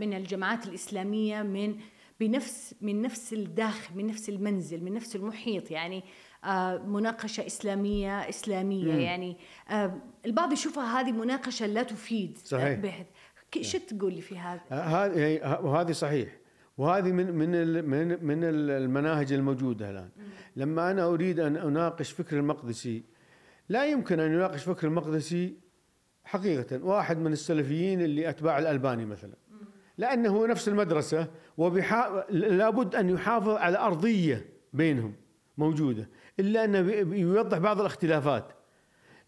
[0.00, 1.76] من الجماعات الإسلامية من
[2.20, 6.04] بنفس من نفس الداخل من نفس المنزل من نفس المحيط يعني
[6.44, 9.00] آه، مناقشة إسلامية إسلامية مم.
[9.00, 9.36] يعني.
[9.70, 13.04] آه، البعض يشوفها هذه مناقشة لا تفيد صحيح.
[13.60, 16.28] شو تقول لي في هذا؟ آه، هذه وهذه صحيح.
[16.78, 20.08] وهذه من من من من المناهج الموجودة الآن.
[20.56, 23.02] لما أنا أريد أن أناقش فكر المقدسي
[23.68, 25.63] لا يمكن أن يناقش فكر المقدسي
[26.24, 29.34] حقيقة واحد من السلفيين اللي أتباع الألباني مثلا.
[29.98, 32.24] لأنه نفس المدرسة وبحا...
[32.30, 35.14] لابد أن يحافظ على أرضية بينهم
[35.58, 36.08] موجودة
[36.40, 36.78] إلا أنه
[37.16, 38.52] يوضح بعض الاختلافات.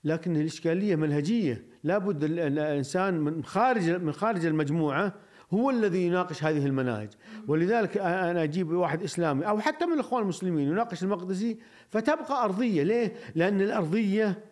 [0.04, 1.64] لكن الإشكالية منهجية.
[1.84, 5.14] لابد الإنسان من خارج من خارج المجموعة
[5.54, 7.08] هو الذي يناقش هذه المناهج.
[7.48, 11.58] ولذلك أنا أجيب واحد إسلامي أو حتى من الإخوان المسلمين يناقش المقدسي
[11.90, 12.82] فتبقى أرضية.
[12.82, 14.44] ليه؟ لأن الأرضية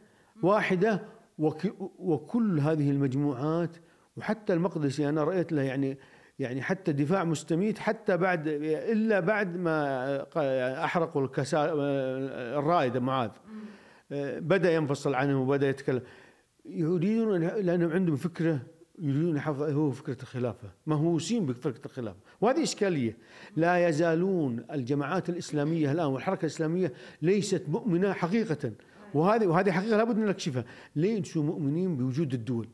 [0.43, 3.77] واحدة وكل هذه المجموعات
[4.17, 5.99] وحتى المقدسي أنا رأيت له يعني
[6.39, 11.29] يعني حتى دفاع مستميت حتى بعد إلا بعد ما أحرقوا
[12.59, 13.31] الرائد معاذ.
[14.41, 16.03] بدأ ينفصل عنه وبدأ يتكلم.
[16.65, 18.61] يريدون لأنهم عندهم فكرة
[18.99, 22.19] يريدون حفظ هو فكرة الخلافة مهووسين بفكرة الخلافة.
[22.41, 23.17] وهذه إشكالية.
[23.57, 28.73] لا يزالون الجماعات الإسلامية الآن والحركة الإسلامية ليست مؤمنة حقيقة.
[29.15, 30.65] وهذه وهذه حقيقة لابد أن نكشفها.
[30.97, 32.69] ليسوا مؤمنين بوجود الدول؟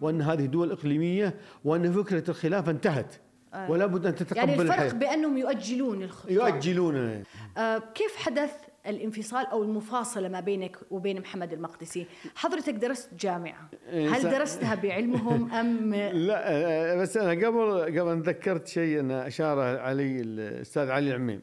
[0.00, 3.14] وأن هذه دول إقليمية وأن فكرة الخلافه انتهت.
[3.54, 3.70] آه.
[3.70, 4.92] ولا بد ان تتقبل يعني الفرق الحياة.
[4.92, 6.32] بأنهم يؤجلون الخطوة.
[6.32, 7.22] يؤجلون.
[7.56, 8.52] آه كيف حدث
[8.86, 13.70] الانفصال أو المفاصلة ما بينك وبين محمد المقدسي؟ حضرتك درست جامعة.
[13.88, 19.58] إيه، هل درستها بعلمهم أم؟ لا آه، بس أنا قبل قبل تذكرت شيء ان اشار
[19.60, 21.40] علي الأستاذ علي العميم.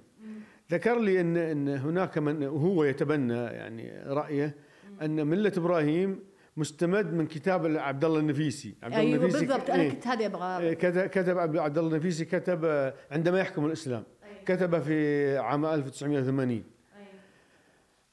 [0.71, 4.55] ذكر لي ان إن هناك من هو يتبنى يعني رأيه
[5.01, 6.19] أن ملة إبراهيم
[6.57, 8.75] مستمد من كتاب عبد الله النفيسي.
[8.83, 9.69] عبد الله أيوة النفيسي بالضبط.
[9.69, 9.89] أنا إيه.
[9.89, 10.73] كنت هذه أبغى إيه،
[11.07, 14.03] كتب عبد الله النفيسي كتب عندما يحكم الإسلام.
[14.23, 14.43] أيوة.
[14.45, 16.63] كتب في عام 1980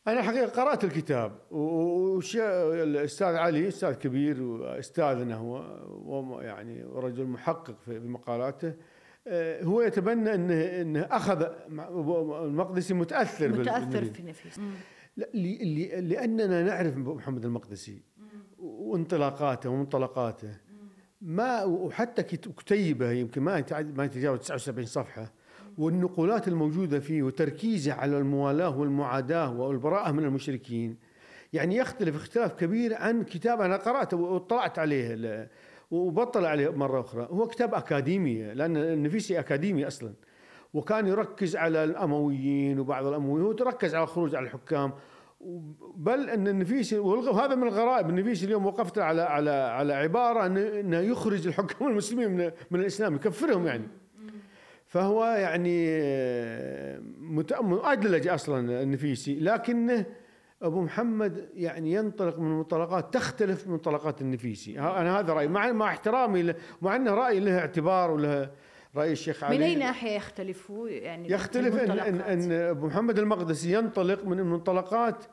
[0.08, 8.68] أنا حقيقة قرأت الكتاب والاستاذ علي أستاذ كبير وأستاذنا هو يعني رجل محقق في مقالاته
[8.68, 8.74] آه،
[9.62, 11.46] هو يتبنى إنه إنه أخذ
[12.44, 14.60] المقدسي متأثر متأثر في نفيس.
[16.02, 18.02] لأننا نعرف محمد المقدسي
[18.58, 20.56] وانطلاقاته ومنطلقاته.
[21.20, 23.64] ما وحتى كتيبة يمكن ما
[23.96, 25.32] ما يتجاوز 79 صفحة.
[25.78, 30.96] والنقولات الموجودة فيه وتركيزه على الموالاة والمعاداة والبراءة من المشركين
[31.52, 35.48] يعني يختلف اختلاف كبير عن كتاب أنا قرأته واطلعت عليه
[35.90, 37.28] وبطل عليه مرة أخرى.
[37.30, 40.12] هو كتاب أكاديمي لأن النفيسي أكاديمي أصلا.
[40.74, 44.92] وكان يركز على الأمويين وبعض الأمويين هو تركز على الخروج على الحكام.
[45.96, 51.46] بل إن النفيسي وهذا من الغرائب النفيسي اليوم وقفت على على على عبارة إنه يخرج
[51.46, 53.88] الحكام المسلمين من, من الإسلام يكفرهم يعني.
[54.86, 56.00] فهو يعني
[57.60, 59.40] مؤدلج أصلا النفيسي.
[59.40, 60.06] لكنه
[60.62, 65.48] أبو محمد يعني ينطلق من منطلقات تختلف من منطلقات النفيسي أنا هذا رأيي.
[65.48, 68.50] مع مع احترامي مع إنه رأي له اعتبار وله
[68.96, 69.58] رأي الشيخ علي.
[69.58, 75.24] من اي ناحيه يختلف يعني يختلف ان, إن, إن أبو محمد المقدسي ينطلق من منطلقات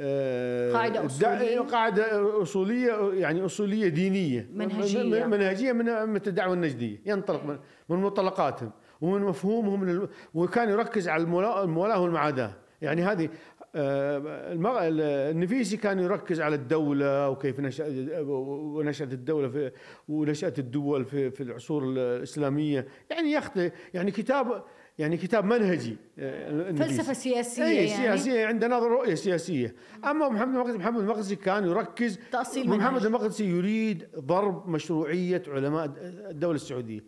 [0.00, 1.60] آه، قاعدة أصولية.
[1.60, 4.48] قاعدة أصولية يعني أصولية دينية.
[4.52, 5.24] منهجية.
[5.26, 7.58] منهجية من الدعوه النجديه ينطلق من,
[7.88, 8.70] من منطلقاتهم
[9.00, 12.52] ومن مفهومهم وكان يركز على الموالاه والمعاداة.
[12.82, 13.28] يعني هذه
[13.74, 19.72] النفيسي كان يركز على الدولة وكيف نشأت الدولة في
[20.08, 22.86] ونشأت الدول في في العصور الإسلامية.
[23.10, 24.64] يعني يخطئ يعني كتاب
[24.98, 29.74] يعني كتاب منهجي آه، فلسفة سياسية أي يعني؟ سياسية عنده نظر رؤية سياسية.
[30.04, 35.92] أما محمد المقدسي محمد المقدسي كان يركز تأصيل محمد المقدسي يريد ضرب مشروعية علماء
[36.30, 37.04] الدولة السعودية.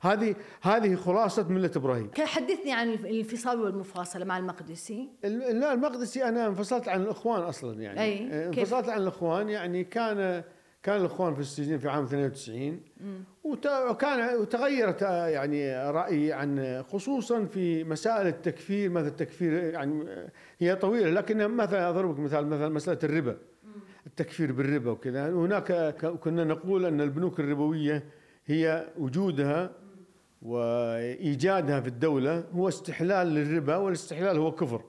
[0.00, 2.10] هذه هذه خلاصة ملة إبراهيم.
[2.18, 5.08] حدثني عن الانفصال والمفاصلة مع المقدسي.
[5.24, 8.00] لا المقدسي أنا انفصلت عن الإخوان أصلا يعني.
[8.00, 8.46] أي.
[8.46, 10.42] انفصلت عن الإخوان يعني كان
[10.82, 12.80] كان الإخوان في السجن في عام 92
[13.90, 20.04] وكان وتغيرت يعني رأيي عن خصوصا في مسائل التكفير مثل التكفير يعني
[20.58, 23.36] هي طويلة لكن مثلا اضربك مثال مثلا مسألة الربا
[24.06, 25.30] التكفير بالربا وكذا.
[25.30, 28.04] هناك كنا نقول أن البنوك الربوية
[28.46, 29.70] هي وجودها
[30.42, 34.82] وإيجادها في الدولة هو استحلال للربا والاستحلال هو كفر.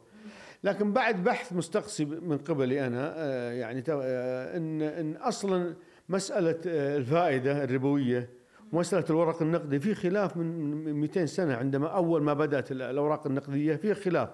[0.64, 5.76] لكن بعد بحث مستقصي من قبلي أنا آه، يعني آه، إن إن أصلا
[6.10, 8.30] مسألة آه، الفائدة الربوية
[8.74, 13.94] ومساله الورق النقدي في خلاف من 200 سنة عندما أول ما بدأت الأوراق النقدية في
[13.94, 14.30] خلاف.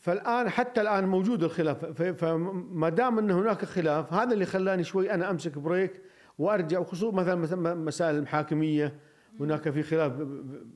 [0.00, 5.30] فالآن حتى الآن موجود الخلاف فما دام إن هناك خلاف هذا اللي خلاني شوي أنا
[5.30, 6.02] أمسك بريك
[6.38, 8.94] وأرجع وخصوصا مثلا مسائل المحاكميه
[9.40, 10.12] هناك في خلاف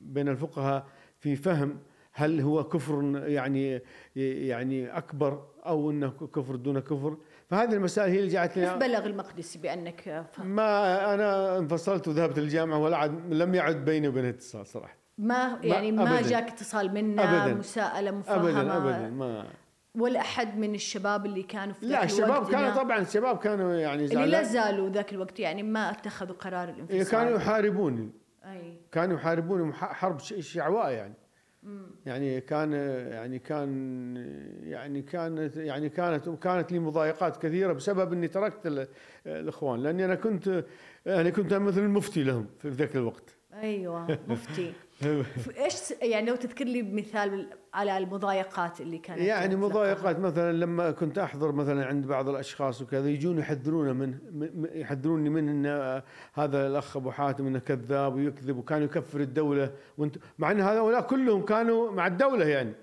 [0.03, 0.85] بين الفقهاء
[1.19, 1.77] في فهم
[2.19, 3.81] هل هو كفر يعني
[4.15, 7.17] يعني أكبر أو إنه كفر دون كفر؟
[7.49, 10.47] فهذه المسائل هي اللي جعلتني كيف بلغ المقدسي بأنك فهم.
[10.47, 14.97] ما أنا انفصلت وذهبت للجامعة ولا عد لم يعد بيني وبينه اتصال صراحة.
[15.17, 17.53] ما يعني ما, ما جاك اتصال منه أبداً.
[17.53, 19.45] مساءلة مفاهمه ابدا ابدا ما.
[19.95, 24.25] ولا احد من الشباب اللي كانوا في لا الشباب كانوا طبعا الشباب كانوا يعني اللي
[24.25, 27.11] لا زالوا ذاك الوقت يعني ما اتخذوا قرار الانفصال.
[27.11, 28.09] كانوا يحاربوني.
[28.45, 28.77] أي.
[28.91, 31.13] كانوا يحاربوني حرب شعواء يعني.
[32.05, 32.73] يعني كان
[33.11, 34.15] يعني كان
[34.63, 38.87] يعني كانت يعني كانت كانت لي مضايقات كثيرة بسبب إني تركت
[39.25, 40.65] الإخوان لأني أنا كنت
[41.05, 43.38] يعني كنت مثل المفتي لهم في ذاك الوقت.
[43.53, 44.73] أيوه مفتي.
[45.63, 51.17] إيش يعني لو تذكر لي بمثال على المضايقات اللي كانت يعني مضايقات مثلا لما كنت
[51.17, 54.15] أحضر مثلا عند بعض الأشخاص وكذا يجون يحذرون من
[54.73, 55.65] يحذروني من إن
[56.33, 61.41] هذا الأخ أبو حاتم إنه كذاب ويكذب وكان يكفر الدولة وانت مع إن هؤلاء كلهم
[61.41, 62.73] كانوا مع الدولة يعني.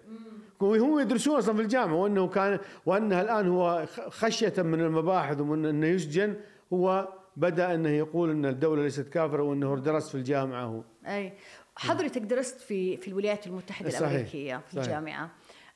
[0.60, 5.86] وهم يدرسون أصلا في الجامعة وأنه كان وانها الآن هو خشية من المباحث ومن إنه
[5.86, 6.34] يسجن
[6.72, 11.32] هو بدأ أنه يقول أن الدولة ليست كافرة وأنه درس في الجامعة هو أي
[11.76, 14.02] حضرتك درست في في الولايات المتحدة صحيح.
[14.02, 14.84] الأمريكية في صحيح.
[14.84, 15.30] الجامعة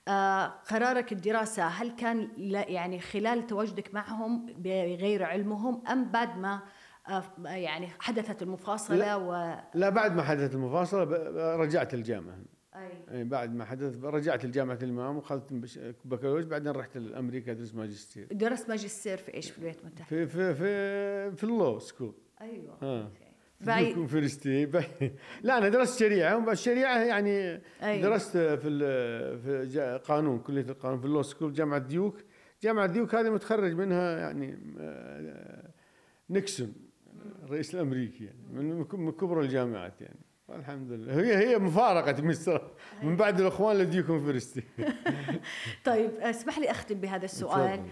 [0.08, 2.28] آه قرارك الدراسة هل كان
[2.68, 6.60] يعني خلال تواجدك معهم بغير علمهم أم بعد ما
[7.08, 11.04] آه يعني حدثت المفاصلة لا و لا بعد ما حدثت المفاصلة
[11.56, 12.38] رجعت الجامعة
[12.74, 13.24] أي.
[13.24, 15.52] بعد ما حدث رجعت لجامعة الإمام وخذت
[16.04, 18.26] بكالوريوس بعدين رحت لأمريكا ادرس ماجستير.
[18.32, 22.14] درست ماجستير في إيش؟ في الولايات المتحده؟ في في في في ال law school.
[22.40, 23.10] أيوه آه.
[23.60, 24.70] بعيد فلسطين
[25.42, 26.52] لا أنا درست شريعة.
[26.52, 28.02] الشريعه يعني أيوة.
[28.02, 28.58] درست في
[29.38, 32.16] في قانون كلية القانون في ال law school جامعة ديوك.
[32.62, 35.70] جامعة ديوك هذه متخرج منها يعني آه،
[36.30, 36.74] نيكسون
[37.42, 40.20] الرئيس الأمريكي يعني من كبرى الجامعات يعني.
[40.54, 42.60] الحمد لله هي هي مفارقة مصر
[43.02, 44.64] من بعد الإخوان لديوك فلسطين.
[45.84, 47.84] طيب اسمح لي أختم بهذا السؤال.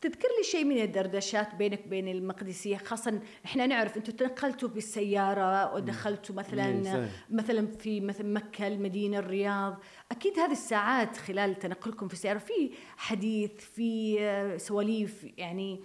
[0.00, 6.34] تذكر لي شيء من الدردشات بينك وبين المقدسية؟ خاصة إحنا نعرف أنتم تنقلتوا بالسيارة ودخلتوا
[6.34, 9.80] مثلا مثلا في مثلا مكة المدينة الرياض.
[10.10, 15.80] أكيد هذه الساعات خلال تنقلكم في السيارة في حديث في آه، سواليف يعني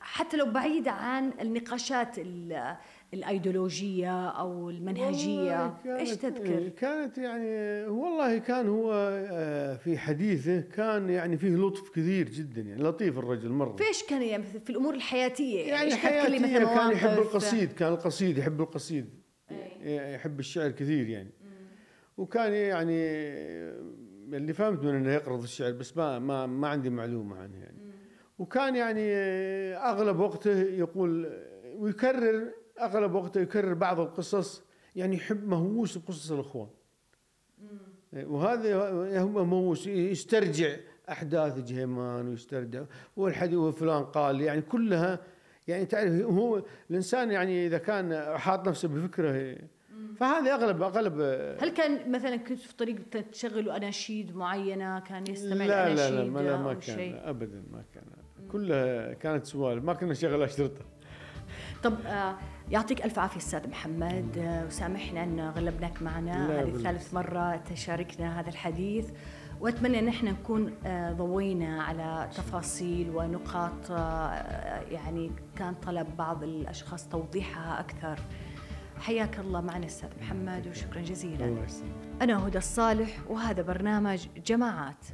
[0.00, 2.18] حتى لو بعيدة عن النقاشات
[3.14, 5.74] الأيديولوجية أو المنهجية.
[5.86, 8.92] إيش تذكر؟ إيه، كانت يعني والله كان هو
[9.32, 13.76] آه، في حديثه كان يعني فيه لطف كثير جدا يعني لطيف الرجل مرة.
[13.76, 19.06] فيش كان يعني في الأمور الحياتية؟ يعني حياتية كان يحب القصيد كان القصيد يحب القصيد.
[19.50, 20.14] أي.
[20.14, 21.30] يحب الشعر كثير يعني.
[22.16, 23.02] وكان يعني
[24.32, 27.78] اللي فهمت من إنه يقرض الشعر بس ما ما ما عندي معلومة عنه يعني.
[28.38, 31.32] وكان يعني آه، أغلب وقته يقول
[31.76, 34.62] ويكرر أغلب وقته يكرر بعض القصص
[34.96, 36.68] يعني يحب مهووس بقصص الأخوان.
[38.12, 38.90] وهذا
[39.22, 40.76] هم مهووس يسترجع
[41.10, 42.82] أحداث جهيمان ويسترجع
[43.16, 45.18] والحديث وفلان قال يعني كلها
[45.68, 49.56] يعني تعرف هو الإنسان يعني إذا كان حاط نفسه بفكره
[50.16, 51.20] فهذه أغلب أغلب
[51.60, 52.96] هل كان مثلا كنت في طريق
[53.32, 57.84] تشغلوا أناشيد معينة كان يستمع لا لا لا ما, لا ما كان شيء؟ ابدا ما
[57.94, 58.04] كان.
[58.52, 60.84] كلها كانت سوالف ما كنا نشغل أشرطة.
[61.82, 62.34] طب آه
[62.70, 64.38] يعطيك ألف عافية أستاذ محمد.
[64.38, 66.60] آه وسامحنا إن غلبناك معنا.
[66.60, 66.82] هذه.
[66.82, 69.10] ثالث مرة تشاركنا هذا الحديث.
[69.60, 73.90] وأتمنى إن إحنا نكون آه ضوينا على تفاصيل ونقاط
[74.90, 78.18] يعني كان طلب بعض الأشخاص توضيحها أكثر.
[79.00, 81.44] حياك الله معنا أستاذ محمد وشكرا جزيلا.
[81.44, 81.66] الله
[82.22, 85.06] أنا هدى الصالح وهذا برنامج جماعات.